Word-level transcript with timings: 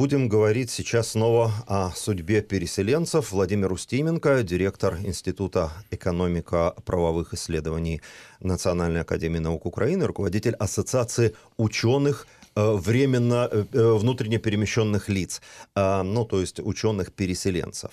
будем 0.00 0.30
говорить 0.30 0.70
сейчас 0.70 1.10
снова 1.10 1.52
о 1.66 1.90
судьбе 1.90 2.40
переселенцев. 2.40 3.32
Владимир 3.32 3.70
Устименко, 3.70 4.42
директор 4.42 4.96
Института 5.04 5.72
экономико-правовых 5.90 7.34
исследований 7.34 8.00
Национальной 8.40 9.02
академии 9.02 9.40
наук 9.40 9.66
Украины, 9.66 10.06
руководитель 10.06 10.54
Ассоциации 10.54 11.34
ученых 11.58 12.26
Э, 12.56 12.72
временно 12.72 13.48
э, 13.50 13.64
э, 13.72 13.92
внутренне 13.92 14.38
перемещенных 14.38 15.08
лиц, 15.08 15.40
ну, 15.76 16.24
то 16.24 16.40
есть 16.40 16.58
ученых-переселенцев. 16.60 17.90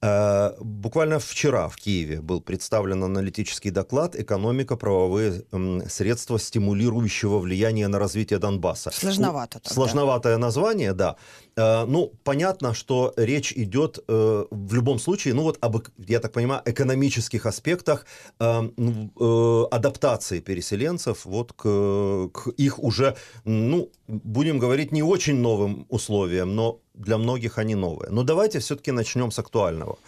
Буквально 0.00 1.18
вчера 1.18 1.68
в 1.68 1.76
Киеве 1.76 2.20
был 2.20 2.40
представлен 2.40 3.02
аналитический 3.02 3.70
доклад 3.70 4.14
«Экономика. 4.14 4.76
Правовые 4.76 5.42
средства 5.88 6.38
стимулирующего 6.38 7.38
влияния 7.38 7.88
на 7.88 7.98
развитие 7.98 8.38
Донбасса». 8.38 8.90
Сложновато. 8.92 9.58
Тогда. 9.58 9.74
Сложноватое 9.74 10.38
название, 10.38 10.92
да. 10.92 11.16
Ну, 11.56 12.12
понятно, 12.22 12.74
что 12.74 13.12
речь 13.16 13.52
идет 13.52 13.98
в 14.06 14.72
любом 14.72 15.00
случае, 15.00 15.34
ну 15.34 15.42
вот 15.42 15.58
об, 15.60 15.78
я 15.98 16.20
так 16.20 16.32
понимаю, 16.32 16.62
экономических 16.64 17.46
аспектах 17.46 18.06
адаптации 18.38 20.38
переселенцев 20.38 21.24
вот 21.24 21.52
к, 21.54 22.28
к 22.32 22.48
их 22.56 22.78
уже, 22.78 23.16
ну, 23.44 23.90
будем 24.06 24.60
говорить, 24.60 24.92
не 24.92 25.02
очень 25.02 25.40
новым 25.40 25.86
условиям, 25.88 26.54
но 26.54 26.78
для 26.98 27.18
многих 27.18 27.58
они 27.58 27.74
новые. 27.74 28.10
Но 28.10 28.22
давайте 28.22 28.58
все-таки 28.58 28.92
начнем 28.92 29.30
с 29.30 29.38
актуального. 29.38 29.98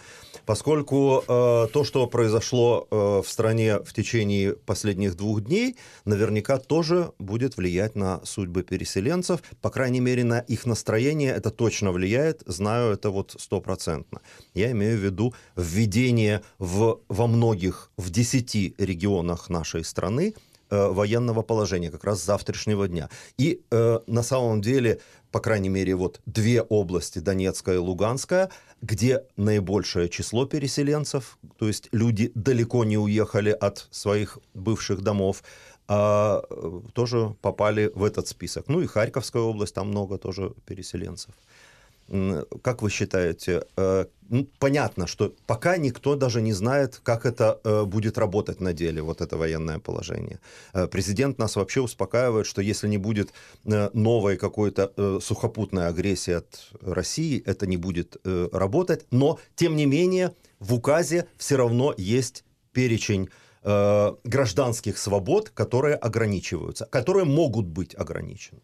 Поскольку 0.45 1.23
э, 1.27 1.67
то, 1.71 1.83
что 1.83 2.07
произошло 2.07 2.87
э, 2.89 3.21
в 3.23 3.29
стране 3.29 3.79
в 3.79 3.93
течение 3.93 4.53
последних 4.53 5.15
двух 5.15 5.41
дней, 5.41 5.77
наверняка 6.05 6.57
тоже 6.57 7.11
будет 7.19 7.57
влиять 7.57 7.95
на 7.95 8.23
судьбы 8.25 8.63
переселенцев. 8.63 9.41
По 9.61 9.69
крайней 9.69 9.99
мере, 9.99 10.23
на 10.23 10.39
их 10.39 10.65
настроение 10.65 11.31
это 11.31 11.51
точно 11.51 11.91
влияет. 11.91 12.43
Знаю 12.45 12.93
это 12.93 13.09
вот 13.11 13.35
стопроцентно. 13.39 14.21
Я 14.53 14.71
имею 14.71 14.97
в 14.97 15.01
виду 15.01 15.33
введение 15.55 16.41
в, 16.59 16.99
во 17.07 17.27
многих, 17.27 17.91
в 17.97 18.09
десяти 18.09 18.75
регионах 18.77 19.49
нашей 19.49 19.83
страны 19.83 20.33
Э, 20.73 20.87
военного 20.87 21.41
положения 21.41 21.91
как 21.91 22.05
раз 22.05 22.23
завтрашнего 22.23 22.87
дня. 22.87 23.09
И 23.37 23.61
э, 23.71 23.99
на 24.07 24.23
самом 24.23 24.61
деле, 24.61 25.01
по 25.29 25.41
крайней 25.41 25.67
мере, 25.67 25.95
вот 25.95 26.21
две 26.25 26.61
области, 26.61 27.19
Донецкая 27.19 27.75
и 27.75 27.77
Луганская, 27.77 28.49
где 28.81 29.25
наибольшее 29.35 30.07
число 30.07 30.45
переселенцев, 30.45 31.37
то 31.57 31.67
есть 31.67 31.89
люди 31.91 32.31
далеко 32.35 32.85
не 32.85 32.97
уехали 32.97 33.49
от 33.49 33.89
своих 33.91 34.39
бывших 34.53 35.01
домов, 35.01 35.43
а, 35.89 36.41
э, 36.49 36.81
тоже 36.93 37.35
попали 37.41 37.91
в 37.93 38.05
этот 38.05 38.29
список. 38.29 38.69
Ну 38.69 38.79
и 38.79 38.87
Харьковская 38.87 39.41
область, 39.41 39.75
там 39.75 39.89
много 39.89 40.17
тоже 40.17 40.53
переселенцев. 40.65 41.33
Как 42.61 42.81
вы 42.81 42.89
считаете, 42.89 43.63
э, 43.77 44.05
ну, 44.27 44.45
понятно, 44.59 45.07
что 45.07 45.33
пока 45.47 45.77
никто 45.77 46.15
даже 46.15 46.41
не 46.41 46.51
знает, 46.51 46.99
как 47.03 47.25
это 47.25 47.61
э, 47.63 47.85
будет 47.85 48.17
работать 48.17 48.59
на 48.59 48.73
деле, 48.73 49.01
вот 49.01 49.21
это 49.21 49.37
военное 49.37 49.79
положение. 49.79 50.39
Э, 50.73 50.87
президент 50.87 51.39
нас 51.39 51.55
вообще 51.55 51.79
успокаивает, 51.79 52.45
что 52.45 52.61
если 52.61 52.89
не 52.89 52.97
будет 52.97 53.31
новой 53.63 54.35
какой-то 54.35 55.21
сухопутной 55.21 55.87
агрессии 55.87 56.33
от 56.33 56.71
России, 56.81 57.41
это 57.45 57.65
не 57.65 57.77
будет 57.77 58.17
работать. 58.25 59.05
Но, 59.11 59.39
тем 59.55 59.77
не 59.77 59.85
менее, 59.85 60.33
в 60.59 60.73
указе 60.73 61.27
все 61.37 61.55
равно 61.55 61.93
есть 61.97 62.43
перечень 62.73 63.29
гражданских 63.63 64.97
свобод, 64.97 65.49
которые 65.49 65.95
ограничиваются, 65.95 66.87
которые 66.87 67.25
могут 67.25 67.67
быть 67.67 67.95
ограничены. 67.95 68.61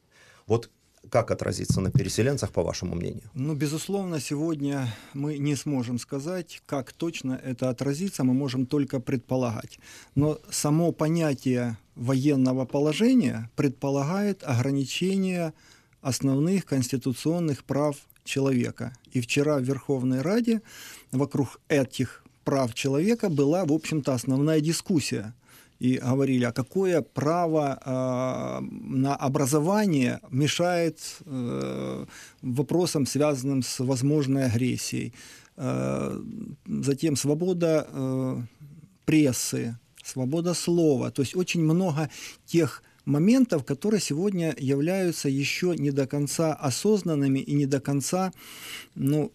Вот 0.48 0.72
как 1.10 1.32
отразится 1.32 1.82
на 1.82 1.92
переселенцах, 1.92 2.52
по 2.52 2.64
вашему 2.64 2.96
мнению? 2.96 3.30
Ну, 3.34 3.56
безусловно, 3.56 4.20
сегодня 4.20 4.88
мы 5.14 5.38
не 5.38 5.56
сможем 5.56 6.00
сказать, 6.00 6.62
как 6.66 6.94
точно 6.94 7.40
это 7.44 7.70
отразится, 7.70 8.24
мы 8.24 8.34
можем 8.34 8.66
только 8.66 9.00
предполагать. 9.00 9.80
Но 10.16 10.40
само 10.50 10.92
понятие 10.92 11.78
военного 11.96 12.66
положения 12.66 13.50
предполагает 13.56 14.44
ограничение 14.44 15.54
основных 16.02 16.66
конституционных 16.66 17.64
прав 17.64 17.96
человека. 18.24 18.96
И 19.12 19.22
вчера 19.22 19.58
в 19.58 19.64
Верховной 19.64 20.22
Раде 20.22 20.62
вокруг 21.12 21.60
этих 21.70 22.24
прав 22.44 22.74
человека 22.74 23.30
была, 23.30 23.66
в 23.66 23.74
общем-то, 23.74 24.14
основная 24.14 24.62
дискуссия– 24.62 25.34
и 25.80 25.98
говорили, 25.98 26.44
а 26.46 26.52
какое 26.52 27.02
право 27.02 27.80
э, 27.80 28.66
на 28.72 29.16
образование 29.16 30.20
мешает 30.30 31.00
э, 31.26 32.06
вопросам, 32.42 33.06
связанным 33.06 33.62
с 33.62 33.80
возможной 33.80 34.46
агрессией. 34.46 35.14
Э, 35.56 36.20
затем 36.66 37.16
свобода 37.16 37.88
э, 37.90 38.42
прессы, 39.06 39.78
свобода 40.04 40.54
слова. 40.54 41.12
То 41.12 41.22
есть 41.22 41.36
очень 41.36 41.64
много 41.64 42.10
тех 42.46 42.84
моментов, 43.06 43.64
которые 43.64 44.02
сегодня 44.02 44.54
являются 44.58 45.30
еще 45.30 45.76
не 45.78 45.92
до 45.92 46.08
конца 46.08 46.54
осознанными 46.54 47.40
и 47.40 47.54
не 47.54 47.66
до 47.66 47.80
конца 47.80 48.34
ну, 48.96 49.32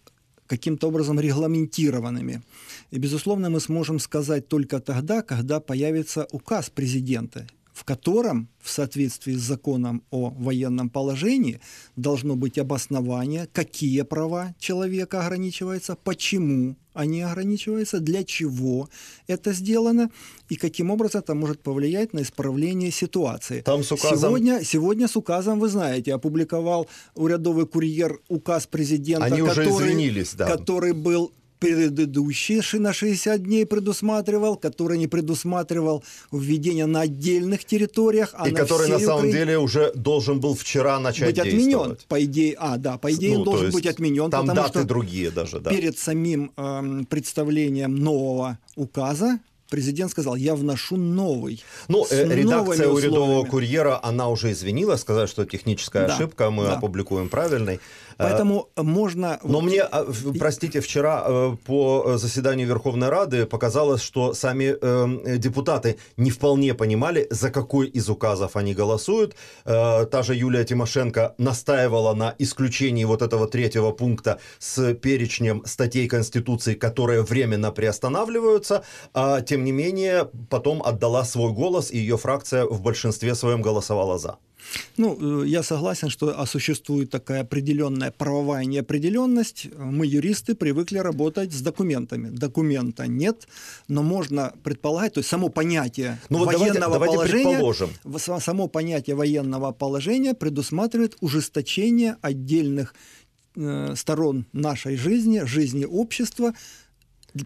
каким-то 0.52 0.88
образом 0.88 1.18
регламентированными. 1.18 2.42
И, 2.90 2.98
безусловно, 2.98 3.48
мы 3.48 3.58
сможем 3.58 3.98
сказать 3.98 4.48
только 4.48 4.80
тогда, 4.80 5.22
когда 5.22 5.60
появится 5.60 6.28
указ 6.30 6.68
президента, 6.68 7.46
в 7.82 7.84
котором, 7.84 8.48
в 8.60 8.70
соответствии 8.70 9.34
с 9.34 9.41
законом 9.41 10.04
о 10.12 10.31
военном 10.31 10.88
положении, 10.88 11.60
должно 11.97 12.37
быть 12.37 12.56
обоснование, 12.56 13.48
какие 13.53 14.03
права 14.03 14.54
человека 14.60 15.20
ограничиваются, 15.20 15.97
почему 15.97 16.76
они 16.94 17.22
ограничиваются, 17.22 17.98
для 17.98 18.22
чего 18.22 18.88
это 19.26 19.53
сделано 19.53 20.12
и 20.48 20.54
каким 20.54 20.92
образом 20.92 21.22
это 21.22 21.34
может 21.34 21.60
повлиять 21.60 22.12
на 22.12 22.22
исправление 22.22 22.92
ситуации. 22.92 23.62
Там 23.62 23.82
с 23.82 23.91
указом... 23.91 24.19
сегодня, 24.21 24.62
сегодня 24.62 25.09
с 25.09 25.16
указом, 25.16 25.59
вы 25.59 25.69
знаете, 25.69 26.15
опубликовал 26.15 26.87
урядовый 27.16 27.66
курьер 27.66 28.21
указ 28.28 28.69
президента, 28.69 29.25
Они 29.25 29.41
который, 29.41 29.66
уже 29.66 29.87
извинились, 29.87 30.34
да. 30.34 30.47
который 30.47 30.92
был 30.92 31.32
предыдущий 31.62 32.78
на 32.78 32.92
60 32.92 33.42
дней 33.42 33.66
предусматривал, 33.66 34.56
который 34.56 34.98
не 34.98 35.06
предусматривал 35.06 36.04
введение 36.32 36.86
на 36.86 37.02
отдельных 37.02 37.64
территориях. 37.64 38.30
А 38.34 38.48
и 38.48 38.52
на 38.52 38.58
который 38.58 38.88
на 38.88 38.98
самом 38.98 39.28
Украине... 39.28 39.38
деле 39.38 39.58
уже 39.58 39.92
должен 39.94 40.40
был 40.40 40.54
вчера 40.54 40.98
начать 40.98 41.28
быть 41.28 41.38
отменен. 41.38 41.96
По 42.08 42.22
идее, 42.24 42.56
а, 42.58 42.76
да, 42.76 42.98
по 42.98 43.12
идее 43.12 43.38
ну, 43.38 43.44
должен 43.44 43.70
быть 43.70 43.86
отменен. 43.86 44.30
Там 44.30 44.46
потому 44.46 44.66
даты 44.66 44.80
что 44.80 44.88
другие 44.88 45.30
даже, 45.30 45.60
да. 45.60 45.70
Перед 45.70 45.98
самим 45.98 46.52
э, 46.56 47.04
представлением 47.08 47.96
нового 47.96 48.58
указа 48.76 49.38
президент 49.72 50.10
сказал, 50.10 50.36
я 50.36 50.54
вношу 50.54 50.96
новый. 50.96 51.64
Ну, 51.88 52.06
э, 52.10 52.34
редакция 52.34 52.88
урядового 52.88 53.46
курьера, 53.46 53.98
она 54.02 54.28
уже 54.28 54.52
извинила, 54.52 54.96
сказала, 54.96 55.26
что 55.26 55.46
техническая 55.46 56.08
да, 56.08 56.14
ошибка, 56.14 56.50
мы 56.50 56.64
да. 56.64 56.76
опубликуем 56.76 57.30
правильный. 57.30 57.80
Поэтому 58.18 58.68
можно... 58.76 59.38
Но 59.44 59.60
мне, 59.60 59.82
а, 59.82 60.06
простите, 60.38 60.80
вчера 60.80 61.24
э, 61.26 61.56
по 61.64 62.16
заседанию 62.16 62.68
Верховной 62.68 63.08
Рады 63.08 63.46
показалось, 63.46 64.02
что 64.02 64.34
сами 64.34 64.74
э, 64.80 65.38
депутаты 65.38 65.98
не 66.16 66.30
вполне 66.30 66.74
понимали, 66.74 67.26
за 67.30 67.50
какой 67.50 67.86
из 67.86 68.08
указов 68.08 68.56
они 68.56 68.74
голосуют. 68.74 69.34
Э, 69.64 70.06
та 70.06 70.22
же 70.22 70.34
Юлия 70.34 70.64
Тимошенко 70.64 71.34
настаивала 71.38 72.14
на 72.14 72.34
исключении 72.38 73.04
вот 73.04 73.22
этого 73.22 73.46
третьего 73.48 73.92
пункта 73.92 74.38
с 74.58 74.94
перечнем 74.94 75.62
статей 75.66 76.08
Конституции, 76.08 76.74
которые 76.74 77.22
временно 77.22 77.72
приостанавливаются, 77.72 78.82
а 79.14 79.40
тем 79.40 79.64
не 79.64 79.72
менее 79.72 80.28
потом 80.50 80.82
отдала 80.82 81.24
свой 81.24 81.52
голос, 81.52 81.90
и 81.90 81.98
ее 81.98 82.16
фракция 82.16 82.64
в 82.64 82.80
большинстве 82.82 83.34
своем 83.34 83.62
голосовала 83.62 84.18
за. 84.18 84.36
Ну, 84.96 85.42
э, 85.42 85.46
я 85.46 85.62
согласен, 85.62 86.08
что 86.08 86.44
существует 86.46 87.10
такая 87.10 87.42
определенная 87.42 88.10
правовая 88.10 88.64
неопределенность. 88.64 89.68
Мы, 89.76 90.06
юристы, 90.06 90.54
привыкли 90.54 90.98
работать 90.98 91.53
с 91.53 91.60
документами. 91.60 92.28
Документа 92.28 93.06
нет, 93.06 93.48
но 93.88 94.03
можно 94.03 94.53
предполагать, 94.62 95.14
то 95.14 95.18
есть 95.18 95.28
само 95.28 95.48
понятие 95.48 96.18
ну, 96.28 96.38
вот 96.38 96.54
военного 96.54 96.94
давайте, 96.94 97.16
давайте 97.16 97.42
положения, 97.42 98.41
само 98.41 98.68
понятие 98.68 99.16
военного 99.16 99.72
положения 99.72 100.34
предусматривает 100.34 101.16
ужесточение 101.20 102.16
отдельных 102.22 102.94
э, 103.56 103.94
сторон 103.97 104.47
нашей 104.53 104.97
жизни, 104.97 105.41
жизни 105.44 105.84
общества, 105.84 106.53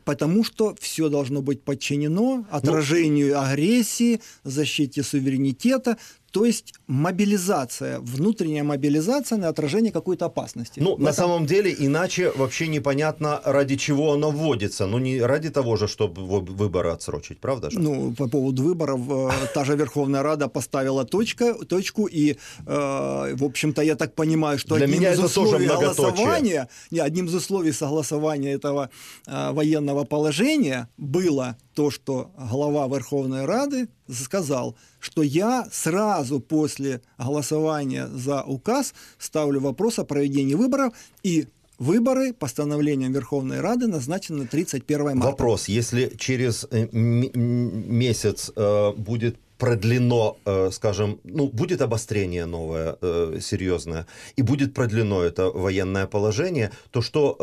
потому 0.05 0.45
что 0.45 0.75
все 0.81 1.09
должно 1.09 1.43
быть 1.43 1.63
подчинено 1.63 2.37
ну, 2.39 2.47
отражению 2.51 3.35
ну, 3.35 3.41
агрессии, 3.41 4.21
защите 4.45 5.03
суверенитета, 5.03 5.97
то 6.37 6.45
есть 6.45 6.75
мобилизация, 6.87 7.99
внутренняя 8.01 8.63
мобилизация 8.65 9.39
на 9.39 9.49
отражение 9.49 9.91
какой-то 9.93 10.27
опасности. 10.27 10.81
Ну, 10.81 10.97
на 10.99 11.09
этом- 11.11 11.15
самом 11.15 11.47
деле, 11.47 11.75
иначе 11.87 12.31
вообще 12.37 12.69
непонятно, 12.69 13.41
ради 13.45 13.77
чего 13.77 14.13
оно 14.13 14.31
вводится. 14.31 14.87
Ну, 14.87 14.99
не 14.99 15.21
ради 15.23 15.49
того 15.51 15.77
же, 15.77 15.87
чтобы 15.89 16.27
вы- 16.27 16.41
выборы 16.41 16.91
отсрочить, 16.91 17.39
правда 17.41 17.71
же? 17.71 17.79
Ну, 17.81 18.13
по 18.19 18.29
поводу 18.29 18.63
выборов, 18.63 19.01
э, 19.09 19.31
та 19.55 19.65
же 19.65 19.77
Верховная 19.77 20.23
Рада 20.23 20.49
поставила 20.49 21.05
точка, 21.05 21.55
точку, 21.55 22.07
и, 22.07 22.37
э, 22.67 23.35
в 23.37 23.45
общем-то, 23.45 23.83
я 23.83 23.95
так 23.95 24.15
понимаю, 24.15 24.59
что 24.59 24.77
Для 24.77 24.85
одним 24.85 24.99
меня 25.01 25.13
из 25.13 25.19
это 25.19 25.35
тоже 25.35 25.47
условий 25.49 25.67
многоточие. 25.67 25.97
голосования, 25.97 26.69
не, 26.91 26.99
одним 27.01 27.27
из 27.27 27.35
условий 27.35 27.73
согласования 27.73 28.53
этого 28.53 28.91
э, 29.27 29.53
военного 29.53 30.05
положения 30.05 30.89
было 30.99 31.57
то, 31.77 31.91
что 31.91 32.31
глава 32.39 32.89
Верховной 32.89 33.45
Рады 33.45 33.89
сказал, 34.11 34.77
что 34.99 35.23
я 35.23 35.69
сразу 35.71 36.41
после 36.41 37.03
голосования 37.19 38.09
за 38.09 38.43
указ 38.43 38.95
ставлю 39.19 39.61
вопрос 39.61 39.99
о 39.99 40.05
проведении 40.07 40.55
выборов, 40.55 40.95
и 41.23 41.49
выборы 41.79 42.33
постановлением 42.33 43.13
Верховной 43.13 43.61
Рады 43.61 43.89
назначены 43.89 44.45
на 44.45 44.47
31 44.47 45.05
марта. 45.05 45.21
Вопрос, 45.21 45.69
если 45.69 46.15
через 46.19 46.67
э, 46.71 46.89
месяц 46.93 48.51
э, 48.57 48.93
будет 48.97 49.37
продлено, 49.59 50.37
э, 50.45 50.71
скажем, 50.73 51.19
ну, 51.25 51.49
будет 51.49 51.81
обострение 51.83 52.47
новое, 52.47 52.97
э, 53.01 53.39
серьезное, 53.41 54.07
и 54.37 54.43
будет 54.43 54.75
продлено 54.75 55.23
это 55.23 55.51
военное 55.51 56.07
положение, 56.07 56.71
то 56.91 57.03
что, 57.03 57.37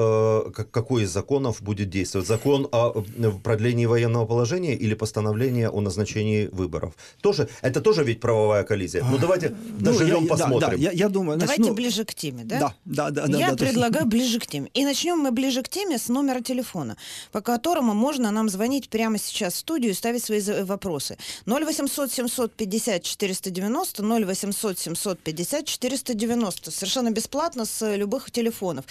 э, 0.48 0.52
как- 0.52 0.72
какой 0.72 1.04
из 1.04 1.10
законов 1.12 1.62
будет 1.62 1.90
действовать? 1.90 2.28
Закон 2.28 2.68
о 2.72 3.04
продлении 3.44 3.86
военного 3.88 4.26
положения 4.26 4.76
или 4.76 4.94
постановление 4.96 5.70
о 5.70 5.82
назначении 5.82 6.48
выборов? 6.52 6.94
Тоже, 7.22 7.48
это 7.62 7.82
тоже 7.82 8.04
ведь 8.04 8.20
правовая 8.20 8.64
коллизия. 8.64 9.04
Ну, 9.12 9.18
давайте 9.18 9.50
Ну, 9.50 9.86
доживем, 9.86 10.24
я- 10.24 10.30
да, 10.30 10.36
посмотрим. 10.36 10.70
Да, 10.70 10.76
я, 10.76 10.92
я 10.92 11.10
думаю, 11.10 11.40
значит, 11.40 11.56
Давайте 11.58 11.70
ну, 11.72 11.76
ближе 11.76 12.06
к 12.06 12.14
теме, 12.14 12.44
да? 12.44 12.60
Да, 12.60 12.74
да, 12.86 13.10
да. 13.12 13.28
да, 13.28 13.38
Я 13.40 13.50
да, 13.52 13.56
предлагаю 13.58 14.06
ближе 14.06 14.40
к 14.40 14.46
теме. 14.48 14.70
И 14.74 14.86
начнем 14.86 15.18
мы 15.18 15.32
ближе 15.32 15.62
к 15.64 15.70
теме 15.70 15.98
с 15.98 16.10
номера 16.10 16.42
телефона, 16.42 16.96
по 17.32 17.42
которому 17.42 17.94
можно 17.94 18.32
нам 18.32 18.50
звонить 18.50 18.90
прямо 18.90 19.18
сейчас 19.18 19.54
в 19.54 19.58
студию 19.58 19.92
и 19.92 19.96
ставить 19.96 20.24
свои 20.24 20.42
вопросы. 20.64 21.18
0800 21.46 22.03
750 22.12 23.04
490, 23.04 24.04
0800 24.04 24.80
750 24.80 25.66
490. 25.66 26.72
Совершенно 26.72 27.12
бесплатно 27.12 27.66
с 27.66 27.82
э, 27.82 27.98
любых 27.98 28.32
телефонов. 28.32 28.86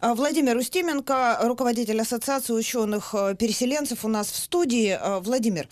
А, 0.00 0.14
Владимир 0.14 0.56
Устименко, 0.56 1.38
руководитель 1.42 2.00
Ассоциации 2.00 2.52
ученых-переселенцев 2.52 4.04
у 4.04 4.08
нас 4.08 4.30
в 4.30 4.36
студии. 4.36 4.98
А, 5.00 5.20
Владимир, 5.20 5.68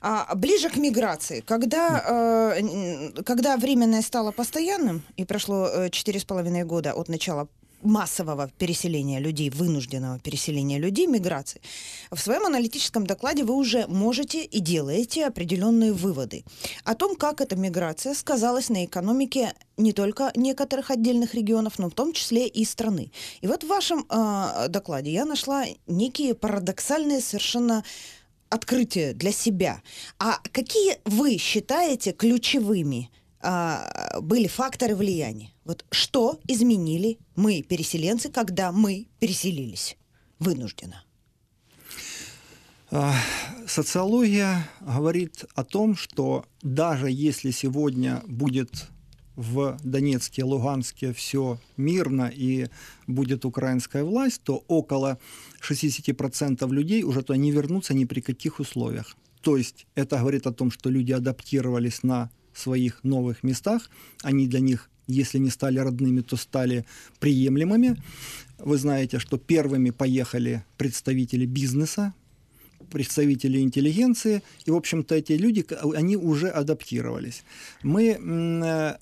а, 0.00 0.34
ближе 0.34 0.68
к 0.68 0.76
миграции. 0.76 1.40
Когда, 1.40 2.56
э, 2.58 3.22
когда 3.24 3.56
временное 3.56 4.02
стало 4.02 4.32
постоянным, 4.32 5.02
и 5.16 5.24
прошло 5.24 5.68
э, 5.68 5.90
четыре 5.90 6.18
с 6.18 6.24
половиной 6.24 6.64
года 6.64 6.92
от 6.92 7.08
начала 7.08 7.48
массового 7.82 8.50
переселения 8.58 9.18
людей, 9.18 9.50
вынужденного 9.50 10.18
переселения 10.18 10.78
людей, 10.78 11.06
миграции, 11.06 11.60
в 12.10 12.18
своем 12.18 12.46
аналитическом 12.46 13.06
докладе 13.06 13.44
вы 13.44 13.54
уже 13.54 13.86
можете 13.86 14.44
и 14.44 14.60
делаете 14.60 15.26
определенные 15.26 15.92
выводы 15.92 16.44
о 16.84 16.94
том, 16.94 17.16
как 17.16 17.40
эта 17.40 17.56
миграция 17.56 18.14
сказалась 18.14 18.68
на 18.68 18.84
экономике 18.84 19.54
не 19.76 19.92
только 19.92 20.32
некоторых 20.34 20.90
отдельных 20.90 21.34
регионов, 21.34 21.78
но 21.78 21.88
в 21.88 21.94
том 21.94 22.12
числе 22.12 22.48
и 22.48 22.64
страны. 22.64 23.12
И 23.40 23.46
вот 23.46 23.62
в 23.64 23.68
вашем 23.68 24.06
э, 24.08 24.66
докладе 24.68 25.12
я 25.12 25.24
нашла 25.24 25.64
некие 25.86 26.34
парадоксальные 26.34 27.20
совершенно 27.20 27.84
открытия 28.50 29.12
для 29.12 29.32
себя. 29.32 29.82
А 30.18 30.38
какие 30.52 30.98
вы 31.04 31.36
считаете 31.38 32.12
ключевыми 32.12 33.10
а, 33.40 34.18
были 34.20 34.46
факторы 34.46 34.94
влияния? 34.94 35.52
Вот 35.68 35.84
что 35.90 36.40
изменили 36.48 37.18
мы, 37.36 37.60
переселенцы, 37.60 38.30
когда 38.30 38.72
мы 38.72 39.06
переселились 39.20 39.98
вынужденно? 40.38 41.04
А, 42.90 43.14
Социология 43.66 44.66
говорит 44.80 45.44
о 45.54 45.64
том, 45.64 45.94
что 45.94 46.46
даже 46.62 47.10
если 47.10 47.50
сегодня 47.50 48.22
будет 48.26 48.88
в 49.36 49.76
Донецке, 49.84 50.42
Луганске 50.42 51.12
все 51.12 51.60
мирно 51.76 52.32
и 52.34 52.68
будет 53.06 53.44
украинская 53.44 54.04
власть, 54.04 54.40
то 54.44 54.64
около 54.68 55.18
60% 55.60 56.66
людей 56.72 57.02
уже 57.02 57.20
туда 57.20 57.36
не 57.36 57.50
вернутся 57.50 57.92
ни 57.92 58.06
при 58.06 58.22
каких 58.22 58.58
условиях. 58.58 59.18
То 59.42 59.58
есть 59.58 59.86
это 59.94 60.16
говорит 60.16 60.46
о 60.46 60.52
том, 60.54 60.70
что 60.70 60.88
люди 60.88 61.12
адаптировались 61.12 62.02
на 62.02 62.30
своих 62.54 63.04
новых 63.04 63.42
местах, 63.42 63.90
они 64.22 64.48
для 64.48 64.60
них, 64.60 64.88
если 65.08 65.38
не 65.38 65.50
стали 65.50 65.78
родными, 65.78 66.20
то 66.20 66.36
стали 66.36 66.84
приемлемыми. 67.18 67.96
Вы 68.58 68.76
знаете, 68.76 69.18
что 69.18 69.38
первыми 69.38 69.90
поехали 69.90 70.64
представители 70.76 71.46
бизнеса, 71.46 72.14
представители 72.90 73.58
интеллигенции, 73.60 74.42
и, 74.64 74.70
в 74.70 74.76
общем-то, 74.76 75.14
эти 75.14 75.32
люди, 75.32 75.64
они 75.94 76.16
уже 76.16 76.48
адаптировались. 76.48 77.42
Мы, 77.82 78.18
э, 78.20 78.96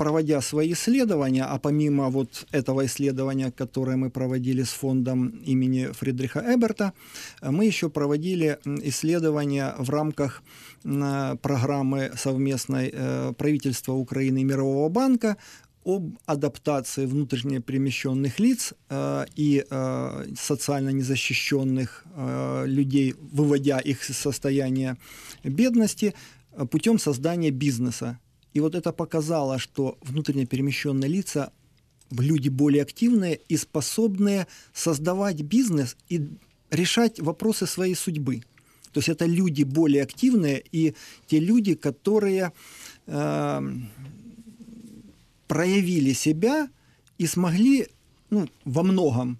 проводя 0.00 0.40
свои 0.40 0.72
исследования, 0.72 1.44
а 1.44 1.58
помимо 1.58 2.08
вот 2.08 2.46
этого 2.52 2.86
исследования, 2.86 3.50
которое 3.50 3.98
мы 3.98 4.08
проводили 4.08 4.62
с 4.62 4.70
фондом 4.70 5.28
имени 5.44 5.92
Фридриха 5.92 6.40
Эберта, 6.40 6.94
мы 7.42 7.66
еще 7.66 7.90
проводили 7.90 8.58
исследования 8.64 9.74
в 9.76 9.90
рамках 9.90 10.42
программы 10.82 12.12
совместной 12.16 12.90
э, 12.90 13.32
правительства 13.36 13.92
Украины 13.92 14.40
и 14.40 14.44
Мирового 14.44 14.88
банка 14.88 15.36
об 15.84 16.16
адаптации 16.24 17.04
внутренне 17.04 17.60
перемещенных 17.60 18.40
лиц 18.40 18.72
э, 18.88 19.26
и 19.36 19.66
э, 19.70 20.26
социально 20.34 20.92
незащищенных 20.92 22.04
э, 22.16 22.64
людей, 22.66 23.14
выводя 23.32 23.78
их 23.80 24.08
из 24.08 24.16
состояния 24.16 24.96
бедности 25.44 26.14
э, 26.52 26.64
путем 26.64 26.98
создания 26.98 27.50
бизнеса. 27.50 28.18
И 28.54 28.60
вот 28.60 28.74
это 28.74 28.92
показало, 28.92 29.58
что 29.58 29.98
внутренне 30.02 30.46
перемещенные 30.46 31.08
лица 31.08 31.52
люди 32.10 32.48
более 32.48 32.82
активные 32.82 33.40
и 33.48 33.56
способные 33.56 34.46
создавать 34.72 35.42
бизнес 35.42 35.96
и 36.08 36.28
решать 36.70 37.20
вопросы 37.20 37.66
своей 37.66 37.94
судьбы. 37.94 38.42
То 38.92 38.98
есть 38.98 39.08
это 39.08 39.26
люди 39.26 39.62
более 39.62 40.02
активные 40.02 40.62
и 40.72 40.94
те 41.26 41.38
люди, 41.38 41.74
которые 41.74 42.52
э, 43.06 43.72
проявили 45.46 46.12
себя 46.12 46.68
и 47.18 47.26
смогли 47.26 47.86
ну, 48.30 48.48
во 48.64 48.82
многом 48.82 49.38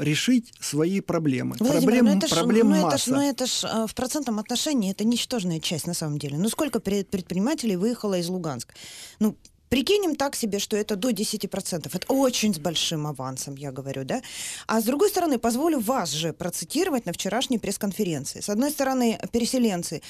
решить 0.00 0.52
свои 0.60 1.00
проблемы. 1.00 1.56
Владимир, 1.58 1.82
проблем 1.82 2.04
ну 2.06 2.16
это 2.16 2.26
ж, 2.26 2.30
проблем 2.30 2.70
ну 2.70 2.76
это 2.76 2.98
ж, 2.98 3.06
масса. 3.06 3.14
ну 3.14 3.20
это 3.20 3.46
ж, 3.46 3.64
э, 3.64 3.86
в 3.86 3.94
процентном 3.94 4.38
отношении 4.38 4.90
это 4.90 5.04
ничтожная 5.04 5.60
часть 5.60 5.86
на 5.86 5.94
самом 5.94 6.18
деле. 6.18 6.38
Ну 6.38 6.48
сколько 6.48 6.80
пред- 6.80 7.08
предпринимателей 7.10 7.76
выехало 7.76 8.18
из 8.18 8.28
Луганска? 8.28 8.74
Ну, 9.20 9.36
Прикинем 9.72 10.16
так 10.16 10.36
себе, 10.36 10.58
что 10.58 10.76
это 10.76 10.96
до 10.96 11.08
10%. 11.08 11.90
Это 11.94 12.12
очень 12.12 12.52
с 12.54 12.58
большим 12.58 13.06
авансом, 13.06 13.54
я 13.54 13.72
говорю, 13.72 14.04
да? 14.04 14.20
А 14.66 14.82
с 14.82 14.84
другой 14.84 15.08
стороны, 15.08 15.38
позволю 15.38 15.80
вас 15.80 16.10
же 16.10 16.34
процитировать 16.34 17.06
на 17.06 17.14
вчерашней 17.14 17.58
пресс-конференции. 17.58 18.40
С 18.40 18.50
одной 18.50 18.70
стороны, 18.70 19.18
переселенцы 19.32 20.02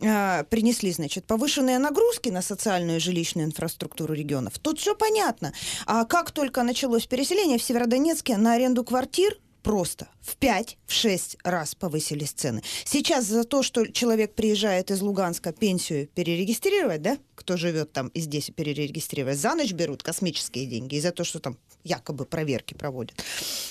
э, 0.00 0.44
принесли, 0.44 0.90
значит, 0.90 1.26
повышенные 1.26 1.78
нагрузки 1.78 2.30
на 2.30 2.40
социальную 2.40 2.96
и 2.96 3.00
жилищную 3.00 3.46
инфраструктуру 3.46 4.14
регионов. 4.14 4.58
Тут 4.58 4.78
все 4.78 4.94
понятно. 4.94 5.52
А 5.84 6.06
как 6.06 6.30
только 6.30 6.62
началось 6.62 7.06
переселение 7.06 7.58
в 7.58 7.62
Северодонецке 7.62 8.38
на 8.38 8.54
аренду 8.54 8.84
квартир, 8.84 9.36
просто 9.62 10.08
в 10.20 10.36
5-6 10.38 11.38
раз 11.44 11.74
повысились 11.74 12.32
цены. 12.32 12.62
Сейчас 12.84 13.24
за 13.24 13.44
то, 13.44 13.62
что 13.62 13.86
человек 13.86 14.34
приезжает 14.34 14.90
из 14.90 15.00
Луганска 15.00 15.52
пенсию 15.52 16.08
перерегистрировать, 16.08 17.02
да, 17.02 17.18
кто 17.34 17.56
живет 17.56 17.92
там 17.92 18.08
и 18.08 18.20
здесь 18.20 18.50
перерегистрировать, 18.54 19.38
за 19.38 19.54
ночь 19.54 19.72
берут 19.72 20.02
космические 20.02 20.66
деньги, 20.66 20.96
и 20.96 21.00
за 21.00 21.10
то, 21.12 21.24
что 21.24 21.40
там 21.40 21.56
якобы 21.84 22.26
проверки 22.26 22.74
проводят. 22.74 23.22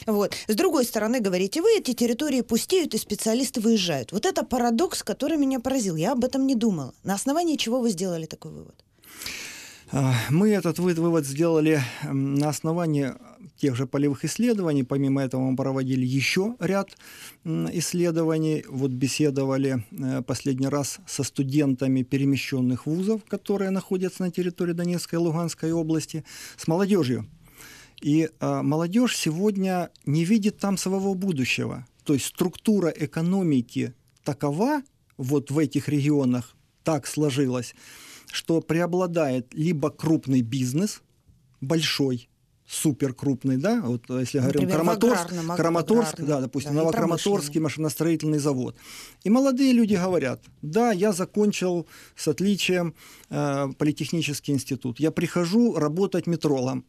Вот. 0.05 0.33
С 0.47 0.55
другой 0.55 0.85
стороны, 0.85 1.19
говорите, 1.19 1.61
вы 1.61 1.77
эти 1.77 1.93
территории 1.93 2.41
пустеют, 2.41 2.93
и 2.93 2.97
специалисты 2.97 3.61
выезжают. 3.61 4.11
Вот 4.11 4.25
это 4.25 4.43
парадокс, 4.43 5.03
который 5.03 5.37
меня 5.37 5.59
поразил. 5.59 5.95
Я 5.95 6.13
об 6.13 6.23
этом 6.23 6.47
не 6.47 6.55
думала. 6.55 6.93
На 7.03 7.13
основании 7.13 7.55
чего 7.55 7.79
вы 7.79 7.91
сделали 7.91 8.25
такой 8.25 8.51
вывод? 8.51 8.83
А, 9.91 10.13
Мы 10.29 10.49
этот 10.49 10.77
вы- 10.79 10.93
вывод 10.93 11.25
сделали 11.25 11.81
на 12.03 12.49
основании 12.49 13.13
тех 13.57 13.75
же 13.75 13.87
полевых 13.87 14.23
исследований. 14.23 14.83
Помимо 14.83 15.21
этого 15.23 15.49
мы 15.49 15.55
проводили 15.55 16.05
еще 16.05 16.55
ряд 16.59 16.95
исследований. 17.43 18.63
Вот 18.69 18.91
беседовали 18.91 19.83
э, 19.91 20.21
последний 20.21 20.67
раз 20.67 20.99
со 21.07 21.23
студентами 21.23 22.03
перемещенных 22.03 22.85
вузов, 22.85 23.21
которые 23.27 23.71
находятся 23.71 24.23
на 24.23 24.31
территории 24.31 24.73
Донецкой 24.73 25.17
и 25.17 25.21
Луганской 25.21 25.71
области, 25.71 26.23
с 26.55 26.67
молодежью. 26.67 27.25
И 27.99 28.29
э, 28.39 28.61
молодежь 28.61 29.17
сегодня 29.17 29.89
не 30.05 30.23
видит 30.23 30.59
там 30.59 30.77
своего 30.77 31.15
будущего. 31.15 31.85
То 32.03 32.13
есть 32.13 32.27
структура 32.27 32.89
экономики 32.89 33.93
такова 34.23 34.83
вот 35.17 35.51
в 35.51 35.57
этих 35.57 35.89
регионах, 35.89 36.55
так 36.83 37.07
сложилась, 37.07 37.75
что 38.31 38.61
преобладает 38.61 39.53
либо 39.53 39.89
крупный 39.89 40.41
бизнес, 40.41 41.01
большой, 41.61 42.29
супер 42.67 43.13
крупный, 43.13 43.57
да, 43.57 43.81
вот 43.81 44.03
если 44.09 44.39
говорим 44.39 44.61
Например, 44.61 44.77
Краматорск, 44.77 45.23
в 45.23 45.25
аграрном, 45.25 45.57
Краматорск, 45.57 46.13
аграрном, 46.13 46.27
да, 46.27 46.41
допустим, 46.41 46.71
да, 46.71 46.77
Новокраматорский 46.79 47.59
машиностроительный 47.59 48.37
завод. 48.37 48.75
И 49.23 49.29
молодые 49.29 49.73
люди 49.73 49.95
говорят, 49.95 50.43
да, 50.61 50.91
я 50.91 51.11
закончил 51.11 51.87
с 52.15 52.27
отличием 52.27 52.93
э, 53.29 53.67
политехнический 53.77 54.53
институт, 54.53 54.99
я 54.99 55.11
прихожу 55.11 55.75
работать 55.75 56.27
метрологом, 56.27 56.85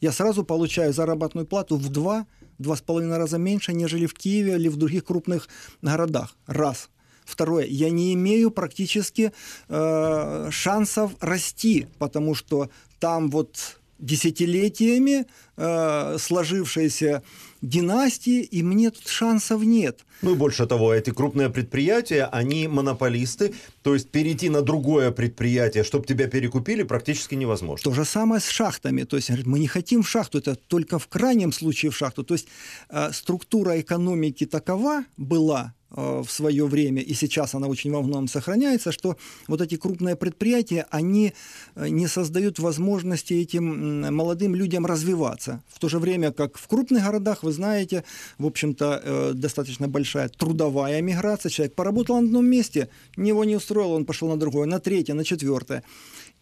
я 0.00 0.12
сразу 0.12 0.44
получаю 0.44 0.92
заработную 0.92 1.46
плату 1.46 1.76
в 1.76 1.88
два, 1.88 2.26
два 2.58 2.76
с 2.76 2.80
половиной 2.80 3.18
раза 3.18 3.38
меньше, 3.38 3.72
нежели 3.72 4.06
в 4.06 4.14
Киеве 4.14 4.54
или 4.54 4.68
в 4.68 4.76
других 4.76 5.04
крупных 5.04 5.48
городах. 5.82 6.36
Раз. 6.46 6.90
Второе, 7.24 7.66
я 7.66 7.90
не 7.90 8.14
имею 8.14 8.50
практически 8.50 9.32
э, 9.68 10.48
шансов 10.50 11.12
расти, 11.20 11.86
потому 11.98 12.34
что 12.34 12.70
там 12.98 13.30
вот 13.30 13.78
десятилетиями 13.98 15.26
э, 15.56 16.18
сложившиеся 16.18 17.22
династии, 17.62 18.42
и 18.42 18.62
мне 18.62 18.90
тут 18.90 19.08
шансов 19.08 19.62
нет. 19.62 20.04
Ну 20.20 20.32
и 20.32 20.34
больше 20.34 20.66
того, 20.66 20.92
эти 20.92 21.10
крупные 21.10 21.48
предприятия, 21.48 22.24
они 22.24 22.68
монополисты, 22.68 23.54
то 23.82 23.94
есть 23.94 24.10
перейти 24.10 24.50
на 24.50 24.62
другое 24.62 25.10
предприятие, 25.10 25.84
чтобы 25.84 26.06
тебя 26.06 26.28
перекупили, 26.28 26.82
практически 26.82 27.34
невозможно. 27.34 27.82
То 27.82 27.94
же 27.94 28.04
самое 28.04 28.40
с 28.40 28.48
шахтами. 28.48 29.04
То 29.04 29.16
есть 29.16 29.30
мы 29.46 29.58
не 29.58 29.68
хотим 29.68 30.02
в 30.02 30.08
шахту, 30.08 30.38
это 30.38 30.54
только 30.54 30.98
в 30.98 31.08
крайнем 31.08 31.52
случае 31.52 31.90
в 31.90 31.96
шахту. 31.96 32.24
То 32.24 32.34
есть 32.34 32.48
э, 32.90 33.12
структура 33.12 33.80
экономики 33.80 34.44
такова 34.44 35.04
была 35.16 35.72
в 35.94 36.26
свое 36.28 36.66
время, 36.66 37.02
и 37.02 37.14
сейчас 37.14 37.54
она 37.54 37.68
очень 37.68 37.92
во 37.92 38.02
многом 38.02 38.28
сохраняется, 38.28 38.92
что 38.92 39.16
вот 39.46 39.60
эти 39.60 39.76
крупные 39.76 40.16
предприятия, 40.16 40.86
они 40.90 41.32
э, 41.74 41.88
не 41.88 42.08
создают 42.08 42.58
возможности 42.58 43.34
этим 43.34 44.14
молодым 44.14 44.54
людям 44.54 44.86
развиваться. 44.86 45.62
В 45.68 45.78
то 45.78 45.88
же 45.88 45.98
время, 45.98 46.32
как 46.32 46.58
в 46.58 46.66
крупных 46.66 47.04
городах, 47.04 47.42
вы 47.42 47.52
знаете, 47.52 48.04
в 48.38 48.46
общем-то, 48.46 49.00
э, 49.04 49.32
достаточно 49.34 49.88
большая 49.88 50.28
трудовая 50.28 51.00
миграция. 51.02 51.50
Человек 51.50 51.74
поработал 51.74 52.20
на 52.20 52.26
одном 52.26 52.46
месте, 52.46 52.88
него 53.16 53.44
не 53.44 53.56
устроил, 53.56 53.92
он 53.92 54.04
пошел 54.04 54.28
на 54.28 54.36
другое, 54.36 54.66
на 54.66 54.80
третье, 54.80 55.14
на 55.14 55.24
четвертое. 55.24 55.82